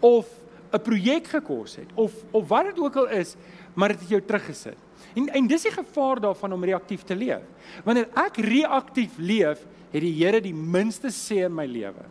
[0.00, 0.26] of
[0.72, 3.36] 'n projek gekos het of of wat dit ook al is,
[3.74, 4.76] maar dit het jou teruggesit.
[5.14, 7.44] En en dis die gevaar daarvan om reaktief te leef.
[7.84, 12.04] Wanneer ek reaktief leef, het die Here die minste sê in my lewe.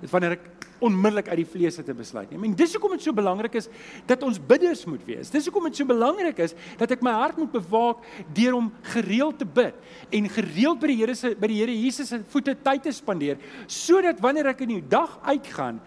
[0.00, 0.51] Dit wanneer ek
[0.82, 2.40] onmiddellik uit die vlees te besluit nie.
[2.50, 3.68] En dis hoekom dit so belangrik is
[4.10, 5.30] dat ons bidders moet wees.
[5.32, 8.02] Dis hoekom dit so belangrik is dat ek my hart moet bewaak
[8.34, 9.78] deur om gereeld te bid
[10.10, 13.40] en gereeld by die Here se by die Here Jesus se voete tyd te spandeer
[13.66, 15.80] sodat wanneer ek in die dag uitgaan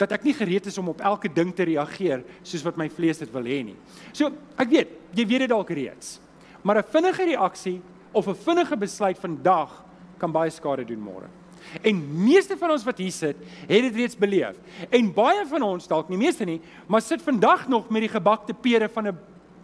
[0.00, 3.20] dat ek nie gereed is om op elke ding te reageer soos wat my vlees
[3.22, 3.76] dit wil hê nie.
[4.10, 6.18] So, ek weet, jy weet dit dalk reeds.
[6.62, 7.80] Maar 'n vinnige reaksie
[8.12, 9.84] of 'n vinnige besluit vandag
[10.18, 11.28] kan baie skade doen môre.
[11.80, 14.56] En meeste van ons wat hier sit, het dit reeds beleef.
[14.90, 18.54] En baie van ons, dalk nie meeste nie, maar sit vandag nog met die gebakte
[18.54, 19.18] pere van 'n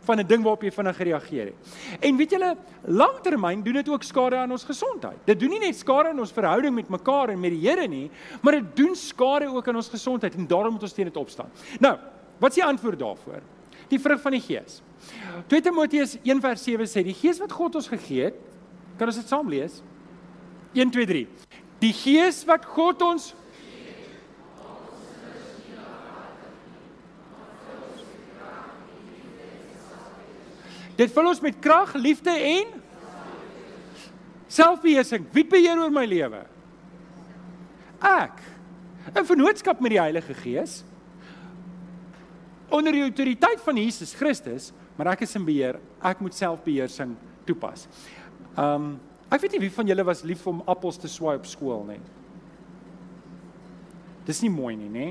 [0.09, 1.57] van 'n ding waarop jy vinnig gereageer het.
[2.01, 5.19] En weet julle, langtermyn doen dit ook skade aan ons gesondheid.
[5.25, 8.11] Dit doen nie net skade aan ons verhouding met mekaar en met die Here nie,
[8.41, 11.51] maar dit doen skade ook aan ons gesondheid en daarom moet ons teen dit opstaan.
[11.81, 11.97] Nou,
[12.39, 13.43] wat is die antwoord daarvoor?
[13.89, 14.83] Die vrug van die Gees.
[15.47, 18.35] 2 Timoteus 1:7 sê die Gees wat God ons gegee het,
[18.97, 19.83] kan ons dit saam lees?
[20.73, 21.29] 1 2 3.
[21.83, 23.35] Die Gees wat God ons
[30.99, 32.73] Dit vul ons met krag, liefde en
[34.51, 35.29] selfbeheersing.
[35.31, 36.41] Wie beheer oor my lewe?
[38.03, 38.43] Ek.
[39.15, 40.83] 'n Vennootskap met die Heilige Gees
[42.69, 45.79] onder die autoriteit van Jesus Christus, maar ek is in beheer.
[46.03, 47.15] Ek moet selfbeheersing
[47.47, 47.87] toepas.
[48.59, 51.83] Um Ek weet nie wie van julle was lief om appels te swaai op skool
[51.91, 52.01] nie.
[54.29, 55.09] Dis nie mooi nie, nê?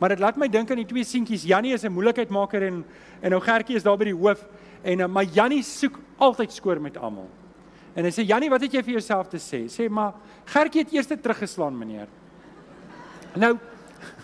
[0.00, 1.46] Maar dit laat my dink aan die twee seentjies.
[1.46, 2.84] Jannie is 'n moeilikheidmaker en
[3.22, 4.44] en nou Gertjie is daar by die hoof
[4.82, 7.28] en uh, maar Jannie soek altyd skoor met almal.
[7.94, 9.66] En hy sê Jannie, wat het jy vir jouself te sê?
[9.68, 10.12] Sê maar
[10.44, 12.08] Gertjie het eers teruggeslaan, meneer.
[13.36, 13.56] Nou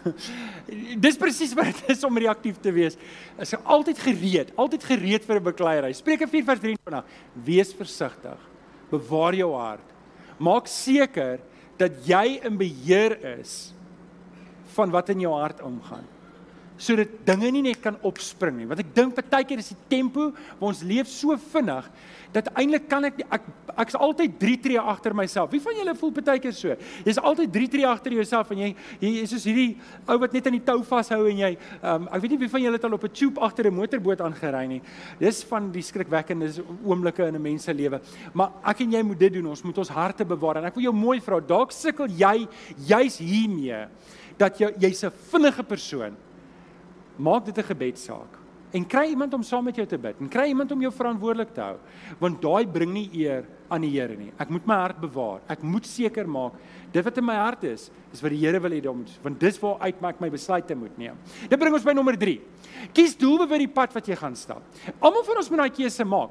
[1.05, 2.97] Dis presies wat dit is om reaktief te wees.
[3.39, 5.93] Is altyd gereed, altyd gereed vir 'n bekleierery.
[5.93, 7.05] Spreuke 4 vers 23.
[7.45, 8.52] Wees versigtig
[8.93, 9.89] bewaar jou hart.
[10.43, 11.41] Maak seker
[11.81, 13.73] dat jy in beheer is
[14.77, 16.07] van wat in jou hart omgaan.
[16.77, 18.67] Sodat dinge nie net kan opspring nie.
[18.67, 21.89] Want ek dink partykeer is die tempo waar ons leef so vinnig
[22.33, 23.49] dat eintlik kan ek ek
[23.83, 25.51] ek's altyd 3 tree agter myself.
[25.53, 26.77] Wie van julle voel partykeer so?
[27.05, 30.49] Jy's altyd 3 tree agter jouself en jy jy is soos hierdie ou wat net
[30.49, 32.97] aan die tou vashou en jy um, ek weet nie wie van julle het al
[32.97, 34.83] op 'n tube agter 'n motorboot aangery nie.
[35.21, 36.49] Dis van die skrikwekkende
[36.85, 38.01] oomblikke in 'n mens se lewe.
[38.33, 39.47] Maar ek en jy moet dit doen.
[39.47, 43.19] Ons moet ons harte bewaar en ek wil jou mooi vra, dalk sukkel jy juis
[43.19, 43.89] hiermee
[44.39, 46.17] dat jy jy's 'n vinnige persoon.
[47.17, 48.43] Maak dit 'n gebedsaak.
[48.73, 51.51] En kry iemand om saam met jou te bid en kry iemand om jou verantwoordelik
[51.53, 51.77] te hou
[52.23, 54.33] want daai bring nie eer aan die Here nie.
[54.41, 55.41] Ek moet my hart bewaar.
[55.53, 56.53] Ek moet seker maak
[56.93, 59.41] dit wat in my hart is is wat die Here wil hê dan moet want
[59.41, 61.19] dis waar uit maak my besluite moet neem.
[61.49, 62.41] Dit bring ons by nommer 3
[62.97, 64.63] kies doelbewus die pad wat jy gaan stap.
[65.01, 66.31] Almal van ons moet daai keuse maak.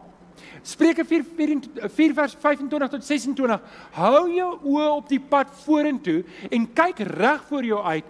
[0.64, 1.24] Spreuke 4
[1.90, 3.62] 4 vers 25 tot 26
[3.98, 8.06] Hou jou oë op die pad vorentoe en kyk reg voor jou uit.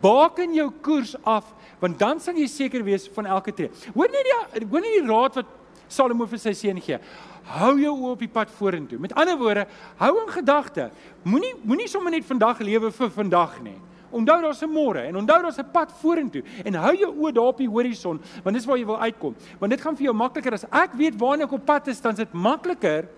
[0.00, 3.70] Baken jou koers af want dan sal jy seker wees van elke tree.
[3.94, 5.54] Hoor net die hoor net die raad wat
[5.88, 6.98] Salomo vir sy seun gee.
[7.46, 8.98] Hou jou oë op die pad vorentoe.
[8.98, 9.66] Met ander woorde,
[10.00, 10.88] hou in gedagte.
[11.22, 13.76] Moenie moenie sommer net vandag lewe vir vandag nie.
[14.10, 17.52] Onthou daar's 'n môre en onthou daar's 'n pad vorentoe en hou jou oë daar
[17.52, 19.34] op die horison want dis waar jy wil uitkom.
[19.58, 22.12] Want dit gaan vir jou makliker as ek weet waarna ek op pad is, dan
[22.12, 23.08] is dit makliker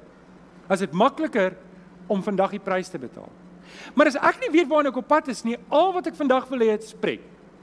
[0.69, 1.57] as dit makliker
[2.07, 3.31] om vandag die prys te betaal.
[3.95, 6.49] Maar as ek nie weet waarna ek op pad is nie, al wat ek vandag
[6.49, 7.21] wil hê is pret.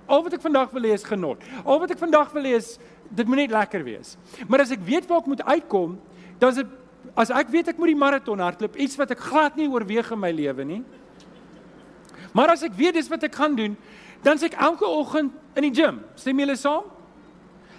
[0.07, 1.41] Al wat ek vandag wil hê is genot.
[1.65, 2.77] Al wat ek vandag wil hê is
[3.09, 4.17] dit moet net lekker wees.
[4.47, 5.99] Maar as ek weet waar ek moet uitkom,
[6.39, 6.67] dan is dit
[7.15, 10.19] as ek weet ek moet die maraton hardloop, iets wat ek glad nie oorweeg in
[10.19, 10.81] my lewe nie.
[12.35, 13.77] Maar as ek weet dis wat ek gaan doen,
[14.25, 16.01] dan sê ek elke oggend in die gim.
[16.19, 16.89] Stem julle saam?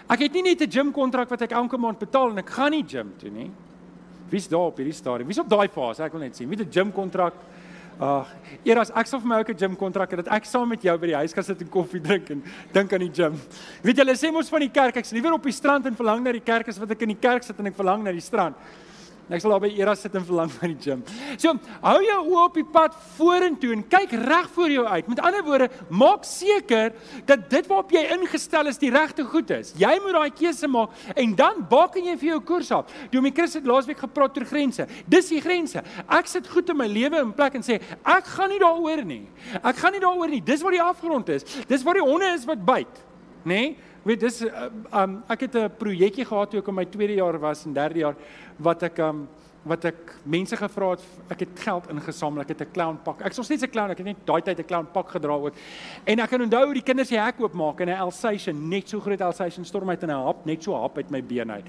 [0.06, 2.70] Ek het nie net 'n gym kontrak wat ek elke maand betaal en ek gaan
[2.70, 3.50] nie gym toe nie.
[4.30, 5.26] Wie's daar op hierdie stadium?
[5.28, 6.02] Wie's op daai fase?
[6.04, 6.48] Ek wil net sien.
[6.48, 7.34] Wie het 'n gym kontrak?
[7.96, 8.28] Ag,
[8.68, 10.96] eers ek sal vir my ook 'n gym kontrak hê dat ek saam met jou
[10.98, 13.40] by die huis kan sit en koffie drink en dink aan die gym.
[13.82, 16.32] Weet julle sê mos van die kerk, ek's liewer op die strand en verlang na
[16.32, 18.54] die kerk as wat ek in die kerk sit en ek verlang na die strand.
[19.26, 21.00] Ek sal daar by Era sit en verlang vir die gym.
[21.34, 21.50] So,
[21.82, 25.08] hou jou oë op die pad vorentoe en kyk reg voor jou uit.
[25.10, 26.92] Met ander woorde, maak seker
[27.26, 29.72] dat dit waarop jy ingestel is die regte goed is.
[29.80, 32.94] Jy moet daai keuse maak en dan baken jy vir jou koers af.
[33.10, 34.86] Dominee Chris het laasweek gepraat oor grense.
[35.10, 35.82] Dis die grense.
[36.06, 39.24] Ek sit goed in my lewe in plek en sê, ek gaan nie daaroor nie.
[39.58, 40.42] Ek gaan nie daaroor nie.
[40.46, 41.48] Dis waar die afgrond is.
[41.66, 43.02] Dis waar die honde is wat byt,
[43.42, 43.58] nê?
[43.58, 43.94] Nee?
[44.06, 44.44] Weet dis
[44.94, 47.98] um ek het 'n projekkie gehad toe ek in my tweede jaar was en derde
[47.98, 48.16] jaar
[48.58, 49.28] wat ek um
[49.66, 53.34] wat ek mense gevra het ek het geld ingesamel ek het 'n clown pak ek
[53.34, 55.54] was net 'n clown ek het net daai tyd 'n clown pak gedra ook.
[56.04, 59.00] En ek kan onthou hoe die kinders die hek oopmaak en 'n Alsatian net so
[59.00, 61.66] groot Alsatian storm uit in 'n hap net so hap uit my been uit.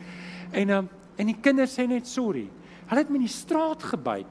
[0.51, 2.49] En um en die kinders sê net sorry
[2.87, 4.27] Hulle het my in die straat gebyt.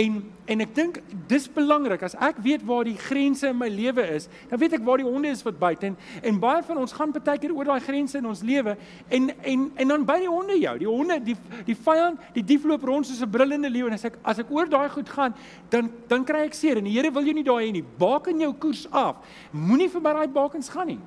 [0.00, 4.00] En en ek dink dis belangrik as ek weet waar die grense in my lewe
[4.14, 6.94] is, dan weet ek waar die honde is wat byt en en baie van ons
[6.96, 8.78] gaan baie keer oor daai grense in ons lewe
[9.12, 10.74] en en en dan by die honde jou.
[10.80, 11.36] Die honde, die
[11.68, 14.50] die vyand, die dief loop rond soos 'n brullende leeu en as ek as ek
[14.50, 15.34] oor daai goed gaan,
[15.68, 17.84] dan dan kry ek seer en die Here wil jou nie daai hê nie.
[17.98, 19.16] Baken jou koers af.
[19.52, 21.00] Moenie verby daai bakens gaan nie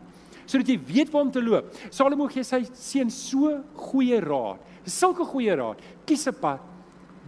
[0.46, 1.72] sodat jy weet waar om te loop.
[1.90, 4.60] Salomo gee sy seun so goeie raad.
[4.86, 5.80] Sulke goeie raad.
[6.06, 6.71] Kies 'n pad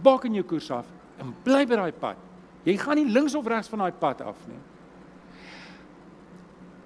[0.04, 0.86] bak in jou koers af
[1.22, 2.20] en bly by daai pad.
[2.64, 4.60] Jy gaan nie links of regs van daai pad af nie.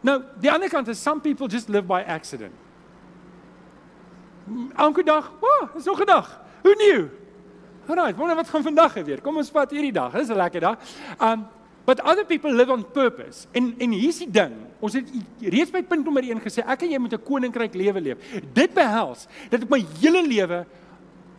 [0.07, 2.55] Nou, die ander kant is some people just live by accident.
[4.79, 6.29] Elke dag, o, oh, is nog 'n dag.
[6.63, 7.09] Hoe nuwe.
[7.89, 9.21] Alraai, wonder wat gaan vandag gebeur.
[9.25, 10.13] Kom ons vat hierdie dag.
[10.13, 10.79] Dis 'n lekker dag.
[11.21, 11.47] Um
[11.85, 13.47] but other people live on purpose.
[13.53, 14.53] En en hier's die ding.
[14.81, 15.09] Ons het
[15.41, 18.19] reeds by punt nommer 1 gesê ek en jy moet 'n koninkryk lewe leef.
[18.53, 20.67] Dit behels dat ek my hele lewe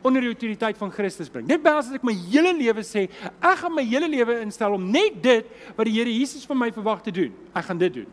[0.01, 1.47] onder die autoriteit van Christus bring.
[1.47, 3.07] Dit behels dat ek my hele lewe sê,
[3.39, 6.69] ek gaan my hele lewe instel om net dit wat die Here Jesus van my
[6.71, 7.33] verwag te doen.
[7.53, 8.07] Ek gaan dit doen.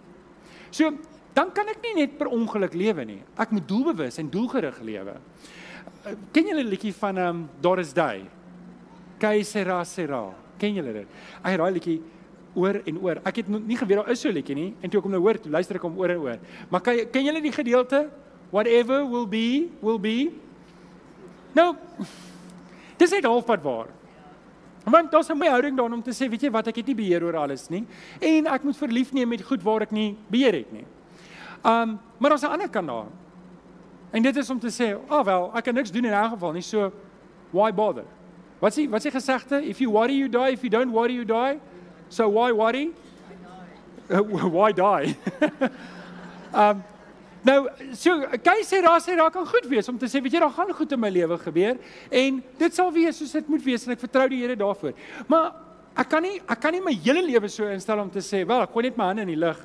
[0.75, 0.91] So,
[1.37, 3.21] dan kan ek nie net per ongeluk lewe nie.
[3.39, 5.15] Ek moet doelbewus en doelgerig lewe.
[6.07, 8.27] Eh, ken julle 'n liedjie van ehm um, Doris Day?
[9.19, 10.35] Kaisera Sera.
[10.59, 11.09] Ken julle dit?
[11.43, 12.01] Ek het daai liedjie
[12.55, 13.21] oor en oor.
[13.25, 15.21] Ek het nie geweet daar is so 'n liedjie nie en toe ek hom nou
[15.21, 16.39] hoor, toe luister ek hom oor en oor.
[16.71, 18.09] Maar kan ken julle die gedeelte?
[18.51, 20.33] Whatever will be, will be.
[21.57, 21.71] Nou
[23.01, 23.89] dis net halfpad waar.
[24.87, 26.95] Want daar's 'n my houding daarin om te sê, weet jy wat, ek het nie
[26.95, 27.87] beheer oor alles nie
[28.21, 30.87] en ek moet verlief neem met goed waar ek nie beheer het nie.
[31.65, 33.07] Um maar daar's 'n ander kant daar.
[34.13, 36.31] En dit is om te sê, "Ag oh, wel, ek kan niks doen in 'n
[36.31, 36.93] geval nie, so
[37.51, 38.05] why bother?"
[38.59, 39.67] Wat sê wat sê gesegde?
[39.67, 41.61] If you worry you die, if you don't worry you die.
[42.09, 42.91] So why worry?
[44.57, 45.17] why die?
[46.55, 46.83] um
[47.47, 50.41] Nou, so kyk sê daar sê daar kan goed wees om te sê, weet jy,
[50.43, 51.77] daar gaan goed in my lewe gebeur
[52.11, 54.97] en dit sal wees soos dit moet wees en ek vertrou die Here daarvoor.
[55.31, 55.53] Maar
[56.03, 58.65] ek kan nie ek kan nie my hele lewe so instel om te sê, wel,
[58.67, 59.63] ek gooi net my hande in die lug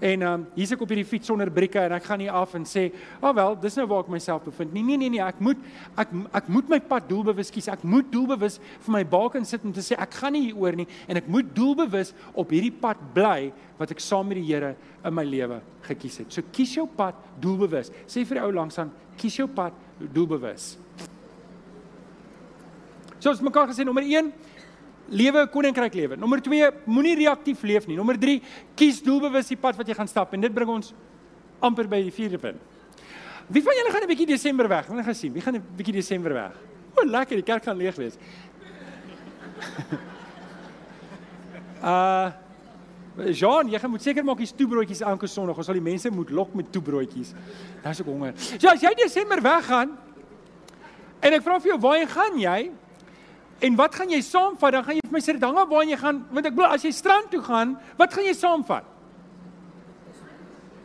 [0.00, 2.54] En ehm um, hier's ek op hierdie fiets sonder brieke en ek gaan nie af
[2.56, 2.86] en sê,
[3.20, 5.58] "Ag oh, wel, dis nou waar ek myself bevind." Nee, nee, nee, nee, ek moet
[5.96, 7.68] ek ek moet my pad doelbewus kies.
[7.68, 10.72] Ek moet doelbewus vir my baken sit om te sê ek gaan nie hier oor
[10.72, 14.74] nie en ek moet doelbewus op hierdie pad bly wat ek saam met die Here
[15.04, 16.32] in my lewe gekies het.
[16.32, 17.90] So kies jou pad doelbewus.
[18.06, 20.78] Sê vir die ou langs aan, kies jou pad doelbewus.
[23.20, 24.32] So ons mekaar gesê nommer 1
[25.10, 26.16] lewe 'n koninkryk lewe.
[26.16, 27.96] Nommer 2, moenie reaktief leef nie.
[27.96, 28.42] Nommer 3,
[28.74, 30.94] kies doelbewus die pad wat jy gaan stap en dit bring ons
[31.60, 32.60] amper by die vierde punt.
[33.48, 34.86] Wie van julle gaan 'n bietjie Desember weg?
[34.86, 35.32] Wanneer gaan sien?
[35.32, 36.52] Wie gaan 'n bietjie Desember weg?
[36.94, 38.16] O, lekker, die kerk gaan leeg wees.
[41.82, 42.30] uh
[43.34, 45.56] Jean, jy moet seker maak jy's toebroodjies elke Sondag.
[45.58, 47.34] Ons sal die mense moet lok met toebroodjies.
[47.84, 48.32] Is ek honger.
[48.38, 49.98] So as jy Desember weggaan
[51.20, 52.70] en ek vra vir jou, waar gaan jy?
[53.60, 54.72] En wat gaan jy saamvat?
[54.72, 56.92] Dan gaan jy vir my sê af waar jy gaan, want ek bedoel as jy
[56.96, 58.84] strand toe gaan, wat gaan jy saamvat?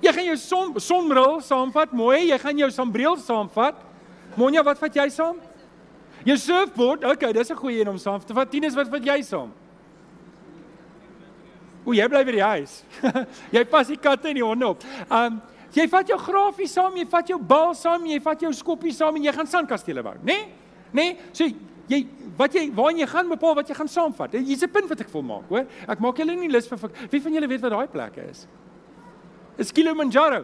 [0.04, 2.28] Jy gaan jou son sonbril saamvat, mooi.
[2.30, 3.80] Jy gaan jou sonbril saamvat.
[4.36, 5.40] Monja, wat vat jy saam?
[6.28, 7.06] Jou surfboard.
[7.06, 8.50] Okay, dis 'n goeie een om saam te vat.
[8.50, 9.54] Tinus, wat vat jy saam?
[11.86, 12.84] O, jy bly by die huis.
[13.56, 14.84] jy pas die katte en die honde op.
[15.10, 15.42] Um
[15.76, 19.16] jy vat jou grafie saam, jy vat jou bal saam, jy vat jou skoppie saam
[19.16, 20.34] en jy gaan sandkastele bou, né?
[20.34, 20.46] Nee?
[20.92, 21.04] Né?
[21.04, 21.18] Nee?
[21.34, 21.46] So
[21.88, 22.06] jy
[22.38, 24.34] wat jy waarheen jy gaan bepaal wat jy gaan saamvat.
[24.34, 25.66] Hier's 'n punt wat ek wil maak, hoor.
[25.88, 26.78] Ek maak julle nie lus vir
[27.12, 28.48] wie van julle weet wat daai plek is?
[29.58, 30.44] Is Kilimanjaro.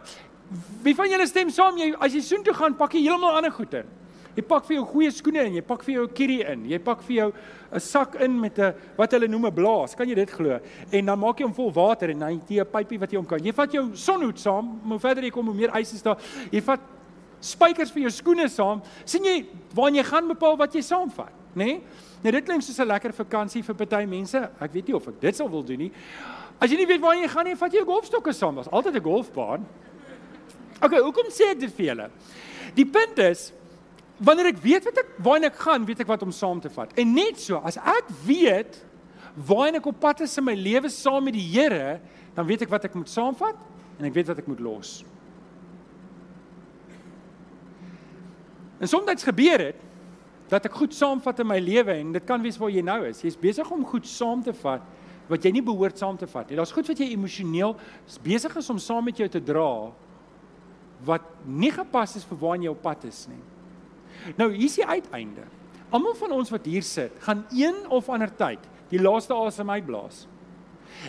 [0.82, 3.84] Wie van julle stem saam jy as jy soontoe gaan, pak jy heeltemal ander goede.
[4.32, 6.78] Jy pak vir jou goeie skoene in, jy pak vir jou 'n kierie in, jy
[6.78, 7.32] pak vir jou
[7.72, 9.94] 'n sak in met 'n wat hulle noem 'n blaas.
[9.94, 10.58] Kan jy dit glo?
[10.90, 13.26] En dan maak jy hom vol water en dan jy 'n pypie wat jy om
[13.26, 13.38] kan.
[13.38, 16.16] Jy vat jou sonhoed saam, hoe verder jy kom hoe meer ys is daar.
[16.50, 16.80] Jy vat
[17.42, 18.82] spykers vir jou skoene saam.
[19.04, 21.32] sien jy waar jy gaan bepaal wat jy saamvat?
[21.54, 21.64] nê?
[21.64, 21.80] Nee?
[22.22, 24.38] Nou dit klink soos 'n lekker vakansie vir party mense.
[24.60, 25.92] Ek weet nie of ek dit sal wil doen nie.
[26.60, 28.54] As jy nie weet waar jy gaan nie, vat jy 'n golfstokke saam.
[28.54, 29.66] Daar's altyd 'n golfbaan.
[30.82, 32.10] OK, hoekom sê ek dit vir julle?
[32.74, 33.52] Die punt is
[34.18, 36.92] wanneer ek weet wat ek waarheen ek gaan, weet ek wat om saam te vat.
[36.96, 38.84] En net so, as ek weet
[39.34, 42.00] waarheen ek op pad is in my lewe saam met die Here,
[42.34, 43.56] dan weet ek wat ek moet saamvat
[43.98, 45.04] en ek weet wat ek moet los.
[48.82, 49.88] En soms gebeur dit
[50.50, 53.22] dat ek goed saamvat in my lewe en dit kan wees waar jy nou is.
[53.24, 54.82] Jy's besig om goed saam te vat
[55.30, 56.58] wat jy nie behoort saam te vat nie.
[56.58, 57.76] Daar's goed wat jy emosioneel
[58.26, 59.92] besig is om saam met jou te dra
[61.06, 63.40] wat nie gepas is vir waarheen jy op pad is nie.
[64.36, 65.46] Nou hier's die uiteinde.
[65.94, 70.26] Almal van ons wat hier sit, gaan een of ander tyd die laaste asem uitblaas.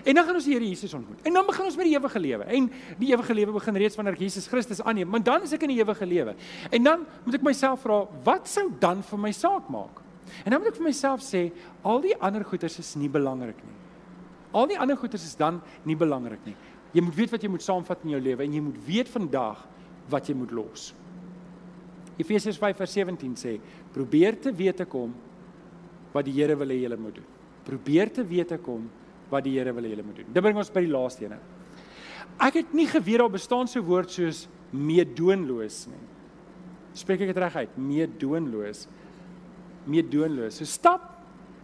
[0.03, 1.21] En dan gaan ons die Here Jesus ontmoet.
[1.27, 2.43] En dan begin ons met die ewige lewe.
[2.43, 2.69] En
[2.99, 5.81] die ewige lewe begin reeds wanneer Jesus Christus aanneem, maar dan is ek in die
[5.81, 6.35] ewige lewe.
[6.71, 10.01] En dan moet ek myself vra, wat sou dan vir my saak maak?
[10.43, 11.47] En dan moet ek vir myself sê,
[11.83, 13.77] al die ander goeders is nie belangrik nie.
[14.53, 16.55] Al die ander goeders is dan nie belangrik nie.
[16.93, 19.63] Jy moet weet wat jy moet saamvat in jou lewe en jy moet weet vandag
[20.13, 20.91] wat jy moet los.
[22.21, 23.57] Efesiërs 5:17 sê,
[23.93, 25.13] probeer te weet te kom
[26.13, 27.31] wat die Here wil hê jy moet doen.
[27.65, 28.89] Probeer te weet te kom
[29.33, 30.31] wat die Here wil hê jy moet doen.
[30.33, 31.39] Dit bring ons by die laaste ene.
[32.41, 36.03] Ek het nie geweet daar bestaan so 'n woord soos meedoenloos nie.
[36.93, 37.77] Spreek ek dit reg uit?
[37.77, 38.87] Meedoenloos.
[39.85, 40.57] Meedoenloos.
[40.57, 41.09] So stap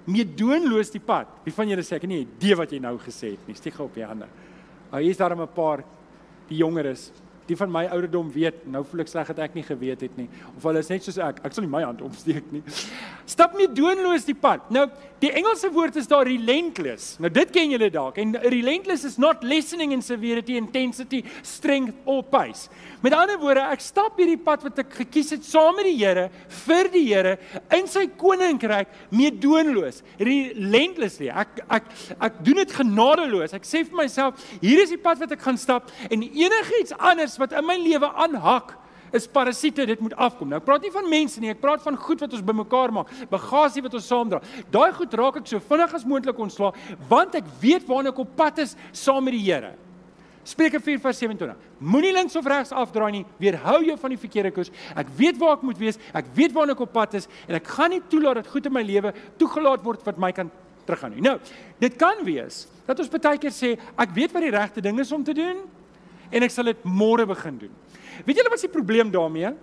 [0.10, 1.28] meedoenloos die pad.
[1.46, 3.56] Wie van julle sê ek het nie idee wat jy nou gesê het nie.
[3.56, 4.28] Steek op die hande.
[4.92, 5.84] Nou hier is daar 'n paar
[6.48, 7.12] die jongeres
[7.50, 10.28] die van my ouderdom weet, nou voel ek sleg dat ek nie geweet het nie
[10.56, 11.42] of hulle is net soos ek.
[11.46, 12.62] Ek sal nie my hand opsteek nie.
[13.30, 14.66] Stap nie doonloos die pad.
[14.74, 14.88] Nou,
[15.22, 17.18] die Engelse woord is daar relentless.
[17.22, 18.18] Nou dit ken julle dalk.
[18.22, 22.70] En relentless is not lessening in severity, intensity, strength or pace.
[23.04, 26.28] Met ander woorde, ek stap hierdie pad wat ek gekies het saam met die Here
[26.66, 27.36] vir die Here
[27.76, 30.02] in sy koninkryk mee doonloos.
[30.20, 31.30] Relentlessly.
[31.32, 31.92] Ek ek
[32.30, 33.56] ek doen dit genadeloos.
[33.56, 37.38] Ek sê vir myself, hier is die pad wat ek gaan stap en enigiets anders
[37.40, 38.76] wat in my lewe aanhak
[39.16, 40.50] is parasiete dit moet afkom.
[40.50, 43.12] Nou ek praat nie van mense nie, ek praat van goed wat ons bymekaar maak,
[43.32, 44.42] bagasie wat ons saamdra.
[44.72, 46.74] Daai goed raak ek so vinnig as moontlik ontslaa
[47.10, 49.74] want ek weet waarna ek op pad is saam met die Here.
[50.50, 51.56] Spreuke 4:27.
[51.80, 54.72] Moenie links of regs afdraai nie, weerhou jou van die verkeerde koers.
[54.98, 57.68] Ek weet waar ek moet wees, ek weet waarna ek op pad is en ek
[57.68, 60.50] gaan nie toelaat dat goed in my lewe toegelaat word wat my kan
[60.86, 61.22] teruggaan nie.
[61.22, 61.38] Nou,
[61.80, 65.12] dit kan wees dat ons baie keer sê ek weet wat die regte ding is
[65.14, 65.62] om te doen,
[66.32, 67.74] en ek sal dit môre begin doen.
[68.26, 69.54] Weet julle wat is die probleem daarmee?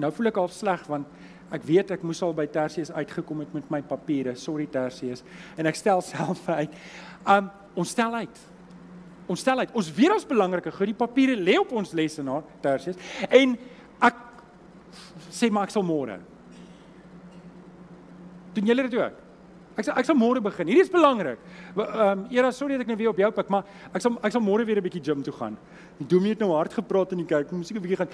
[0.00, 1.08] Nou voel ek half sleg want
[1.50, 4.36] ek weet ek moes al by Tersius uitgekom het met my papiere.
[4.38, 5.24] Sorry Tersius.
[5.58, 6.74] En ek stel self uit.
[7.26, 7.50] Um
[7.80, 8.42] ons stel uit.
[9.30, 9.72] Ons stel uit.
[9.78, 10.90] Ons weet ons belangrike goed.
[10.90, 12.98] Die papiere lê op ons lesenaar Tersius
[13.28, 13.56] en
[14.06, 14.26] ek
[15.30, 16.20] sê maar ek sal môre.
[18.54, 19.18] Doen julle dit ook?
[19.80, 20.68] Ek sal ek sal môre begin.
[20.68, 21.40] Hierdie is belangrik.
[21.72, 23.64] Ehm um, Era, sorry dat ek nou weer op jou pik, maar
[23.96, 25.56] ek sal ek sal môre weer 'n bietjie gym toe gaan.
[25.98, 27.50] Dominee het nou hard gepraat in die kerk.
[27.52, 28.10] Moet seker 'n bietjie gaan.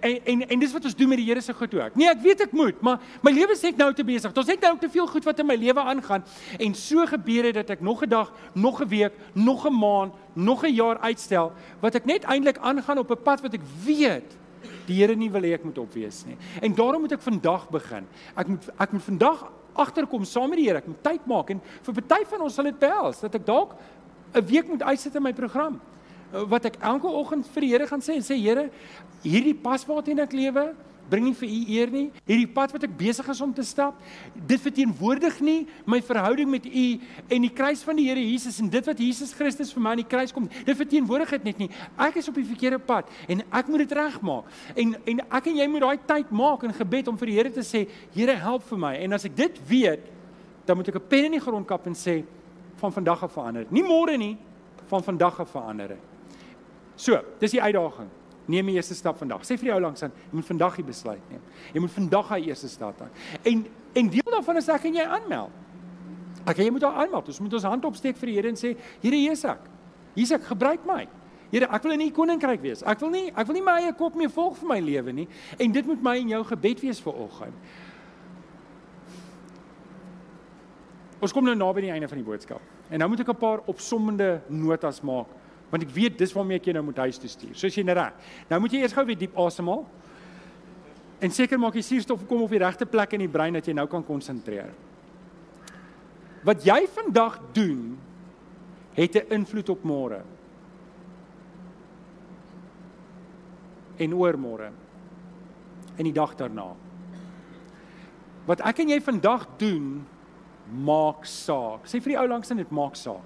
[0.00, 1.96] En, en en dis wat ons doen met die Here se goed ook.
[1.96, 4.32] Nee, ek weet ek moet, maar my lewe is net nou te besig.
[4.32, 6.24] Daar's net nou te veel goed wat in my lewe aangaan
[6.58, 10.14] en so gebeur dit dat ek nog 'n dag, nog 'n week, nog 'n maand,
[10.32, 14.40] nog 'n jaar uitstel wat ek net eintlik aangaan op 'n pad wat ek weet
[14.86, 16.36] die Here nie wil hê ek moet opwees nie.
[16.60, 18.06] En daarom moet ek vandag begin.
[18.36, 20.78] Ek moet ek moet vandag agterkom saam met die Here.
[20.78, 23.74] Ek moet tyd maak en vir party van ons sal dit behels dat ek dalk
[24.34, 25.80] 'n week moet uitsit in my program
[26.32, 28.70] wat ek elke oggend vir die Here gaan sê en sê Here,
[29.22, 30.74] hierdie pas waarteen ek lewe,
[31.10, 32.04] bring nie vir u eer nie.
[32.28, 33.98] Hierdie pad wat ek besig is om te stap,
[34.34, 36.86] dit verteenwoordig nie my verhouding met u
[37.28, 40.02] en die kruis van die Here Jesus en dit wat Jesus Christus vir my aan
[40.02, 40.48] die kruis kom.
[40.48, 41.70] Dit verteenwoordig dit net nie.
[41.96, 44.48] Ek is op die verkeerde pad en ek moet dit regmaak.
[44.76, 47.52] En en ek en jy moet daai tyd maak in gebed om vir die Here
[47.52, 48.94] te sê, Here, help vir my.
[49.04, 50.08] En as ek dit weet,
[50.66, 52.22] dan moet ek 'n pen in die grond kap en sê
[52.76, 53.66] van vandag af verander.
[53.70, 54.36] Nie môre nie,
[54.86, 55.96] van vandag af verander.
[56.96, 58.08] So, dis die uitdaging.
[58.50, 59.44] Neem die eerste stap vandag.
[59.46, 61.42] Sê vir jou langs aan, jy moet vandag die besluit neem.
[61.74, 63.10] Jy moet vandag daai eerste stap aan.
[63.42, 65.50] En en deel daarvan is ek en jy aanmeld.
[66.48, 67.28] Ek jy moet daar aanmeld.
[67.28, 68.72] Ons moet ons hand opsteek vir die Here en sê,
[69.02, 69.68] Here Jesus ek.
[70.16, 71.04] Jesus ek gebruik my.
[71.52, 72.82] Here, ek wil in u koninkryk wees.
[72.88, 75.28] Ek wil nie ek wil nie my eie kop meer volg vir my lewe nie.
[75.60, 77.74] En dit moet my en jou gebed wees vir oggend.
[81.22, 82.64] Ons kom nou naby die einde van die boodskap.
[82.90, 85.28] En nou moet ek 'n paar opsommende notas maak
[85.72, 87.54] want ek weet dis waarmee ek jou nou moet huis toe stuur.
[87.56, 88.32] So as jy net reg.
[88.50, 89.86] Nou moet jy eers gou weer diep asemhaal.
[91.24, 93.72] En seker maak die suurstof kom op die regte plek in die brein dat jy
[93.78, 94.68] nou kan konsentreer.
[96.44, 97.96] Wat jy vandag doen
[98.92, 100.20] het 'n invloed op môre.
[103.96, 104.70] En oor môre.
[105.96, 106.74] En die dag daarna.
[108.46, 110.06] Wat ek en jy vandag doen
[110.84, 111.86] maak saak.
[111.86, 113.24] Sê vir die ou langs in dit maak saak.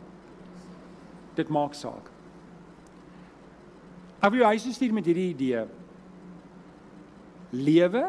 [1.34, 2.15] Dit maak saak.
[4.26, 5.62] Ek wil jou huis stuur met hierdie idee.
[7.54, 8.08] Lewe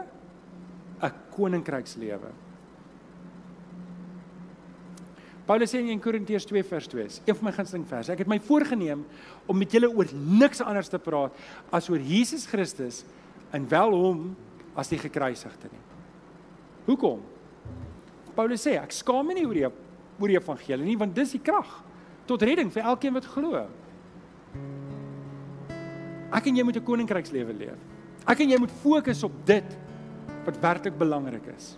[1.37, 2.33] koninkrykslewe.
[5.47, 8.11] Paulus sê in 1 Korintiërs 2 vers 2, een van my gunsteling verse.
[8.11, 9.05] Ek het my voorgenem
[9.47, 11.35] om met julle oor niks anders te praat
[11.71, 13.05] as oor Jesus Christus
[13.55, 14.25] en wel hom
[14.77, 15.83] as die gekruisigde nie.
[16.89, 17.21] Hoekom?
[18.35, 19.67] Paulus sê ek skaam my nie oor die
[20.17, 21.69] oor die evangelie nie want dis die krag
[22.27, 23.63] tot redding vir elkeen wat glo.
[26.31, 27.79] Ek en jy moet 'n koninkrykslewe leef.
[28.27, 29.77] Ek en jy moet fokus op dit
[30.45, 31.77] wat werklik belangrik is.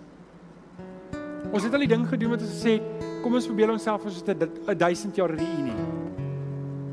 [1.52, 4.22] Ons het al die ding gedoen wat ons gesê het, kom ons verbeel onsself ons
[4.22, 5.76] het 'n 1000 jaar reunie.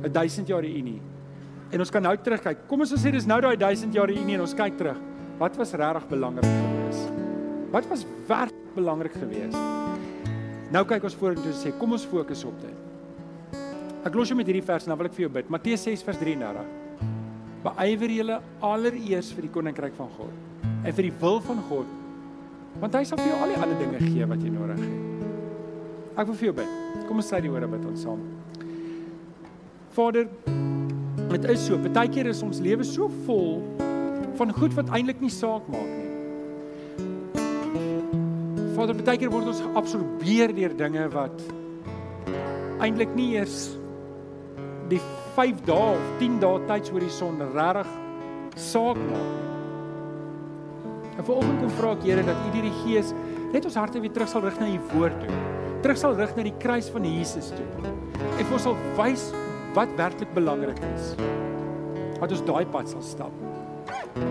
[0.04, 1.00] 'n 1000 jaar reunie.
[1.70, 2.68] En ons kan nou terugkyk.
[2.68, 4.98] Kom ons sê dis nou daai 1000 jaar reunie en ons kyk terug.
[5.38, 7.11] Wat was regtig belangrik geweest?
[7.70, 9.59] Wat was werklik belangrik geweest?
[10.70, 12.74] Nou kyk ons vorentoe en sê kom ons fokus op dit.
[14.04, 15.48] Ek los jou met hierdie vers en dan wil ek vir jou bid.
[15.48, 16.86] Matteus 6 vers 33.
[17.66, 21.94] Beywer julle allereers vir die koninkryk van God en vir die wil van God.
[22.80, 25.06] Want hy sal vir jou al die ander dinge gee wat jy nodig het.
[26.16, 26.74] Ek wil vir jou bid.
[27.08, 28.22] Kom ons sê die woorde bid ons saam.
[29.96, 30.28] Vader,
[31.32, 33.62] dit is so, baie keer is ons lewe so vol
[34.36, 36.04] van goed wat eintlik nie saak maak nie.
[38.76, 41.46] Vader, baie keer word ons geabsorbeer deur dinge wat
[42.84, 43.70] eintlik nie eers
[44.91, 45.01] die
[45.37, 47.91] 5 dae of 10 dae tydshorison regtig
[48.57, 49.34] saak maak.
[51.16, 53.12] En vanoggend kom vra ek Here dat U deur die Gees
[53.53, 55.41] net ons harte weer terug sal rig na U woord toe.
[55.84, 57.93] Terug sal rig na die kruis van Jesus toe.
[58.37, 59.30] En ons sal wys
[59.76, 61.12] wat werklik belangrik is.
[62.20, 63.45] Dat ons daai pad sal stap.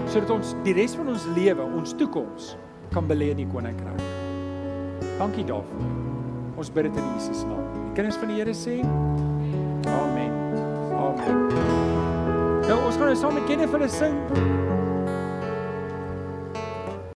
[0.10, 2.56] Sodat ons die res van ons lewe, ons toekoms
[2.94, 4.02] kan belê in die koninkryk.
[5.20, 5.94] Dankie daarvoor.
[6.60, 7.66] Ons bid dit in Jesus naam.
[7.78, 8.80] Die kinders van die Here sê:
[9.86, 10.15] Amen.
[12.66, 14.16] Nou ons gaan nou saam met Kenneth hulle sing.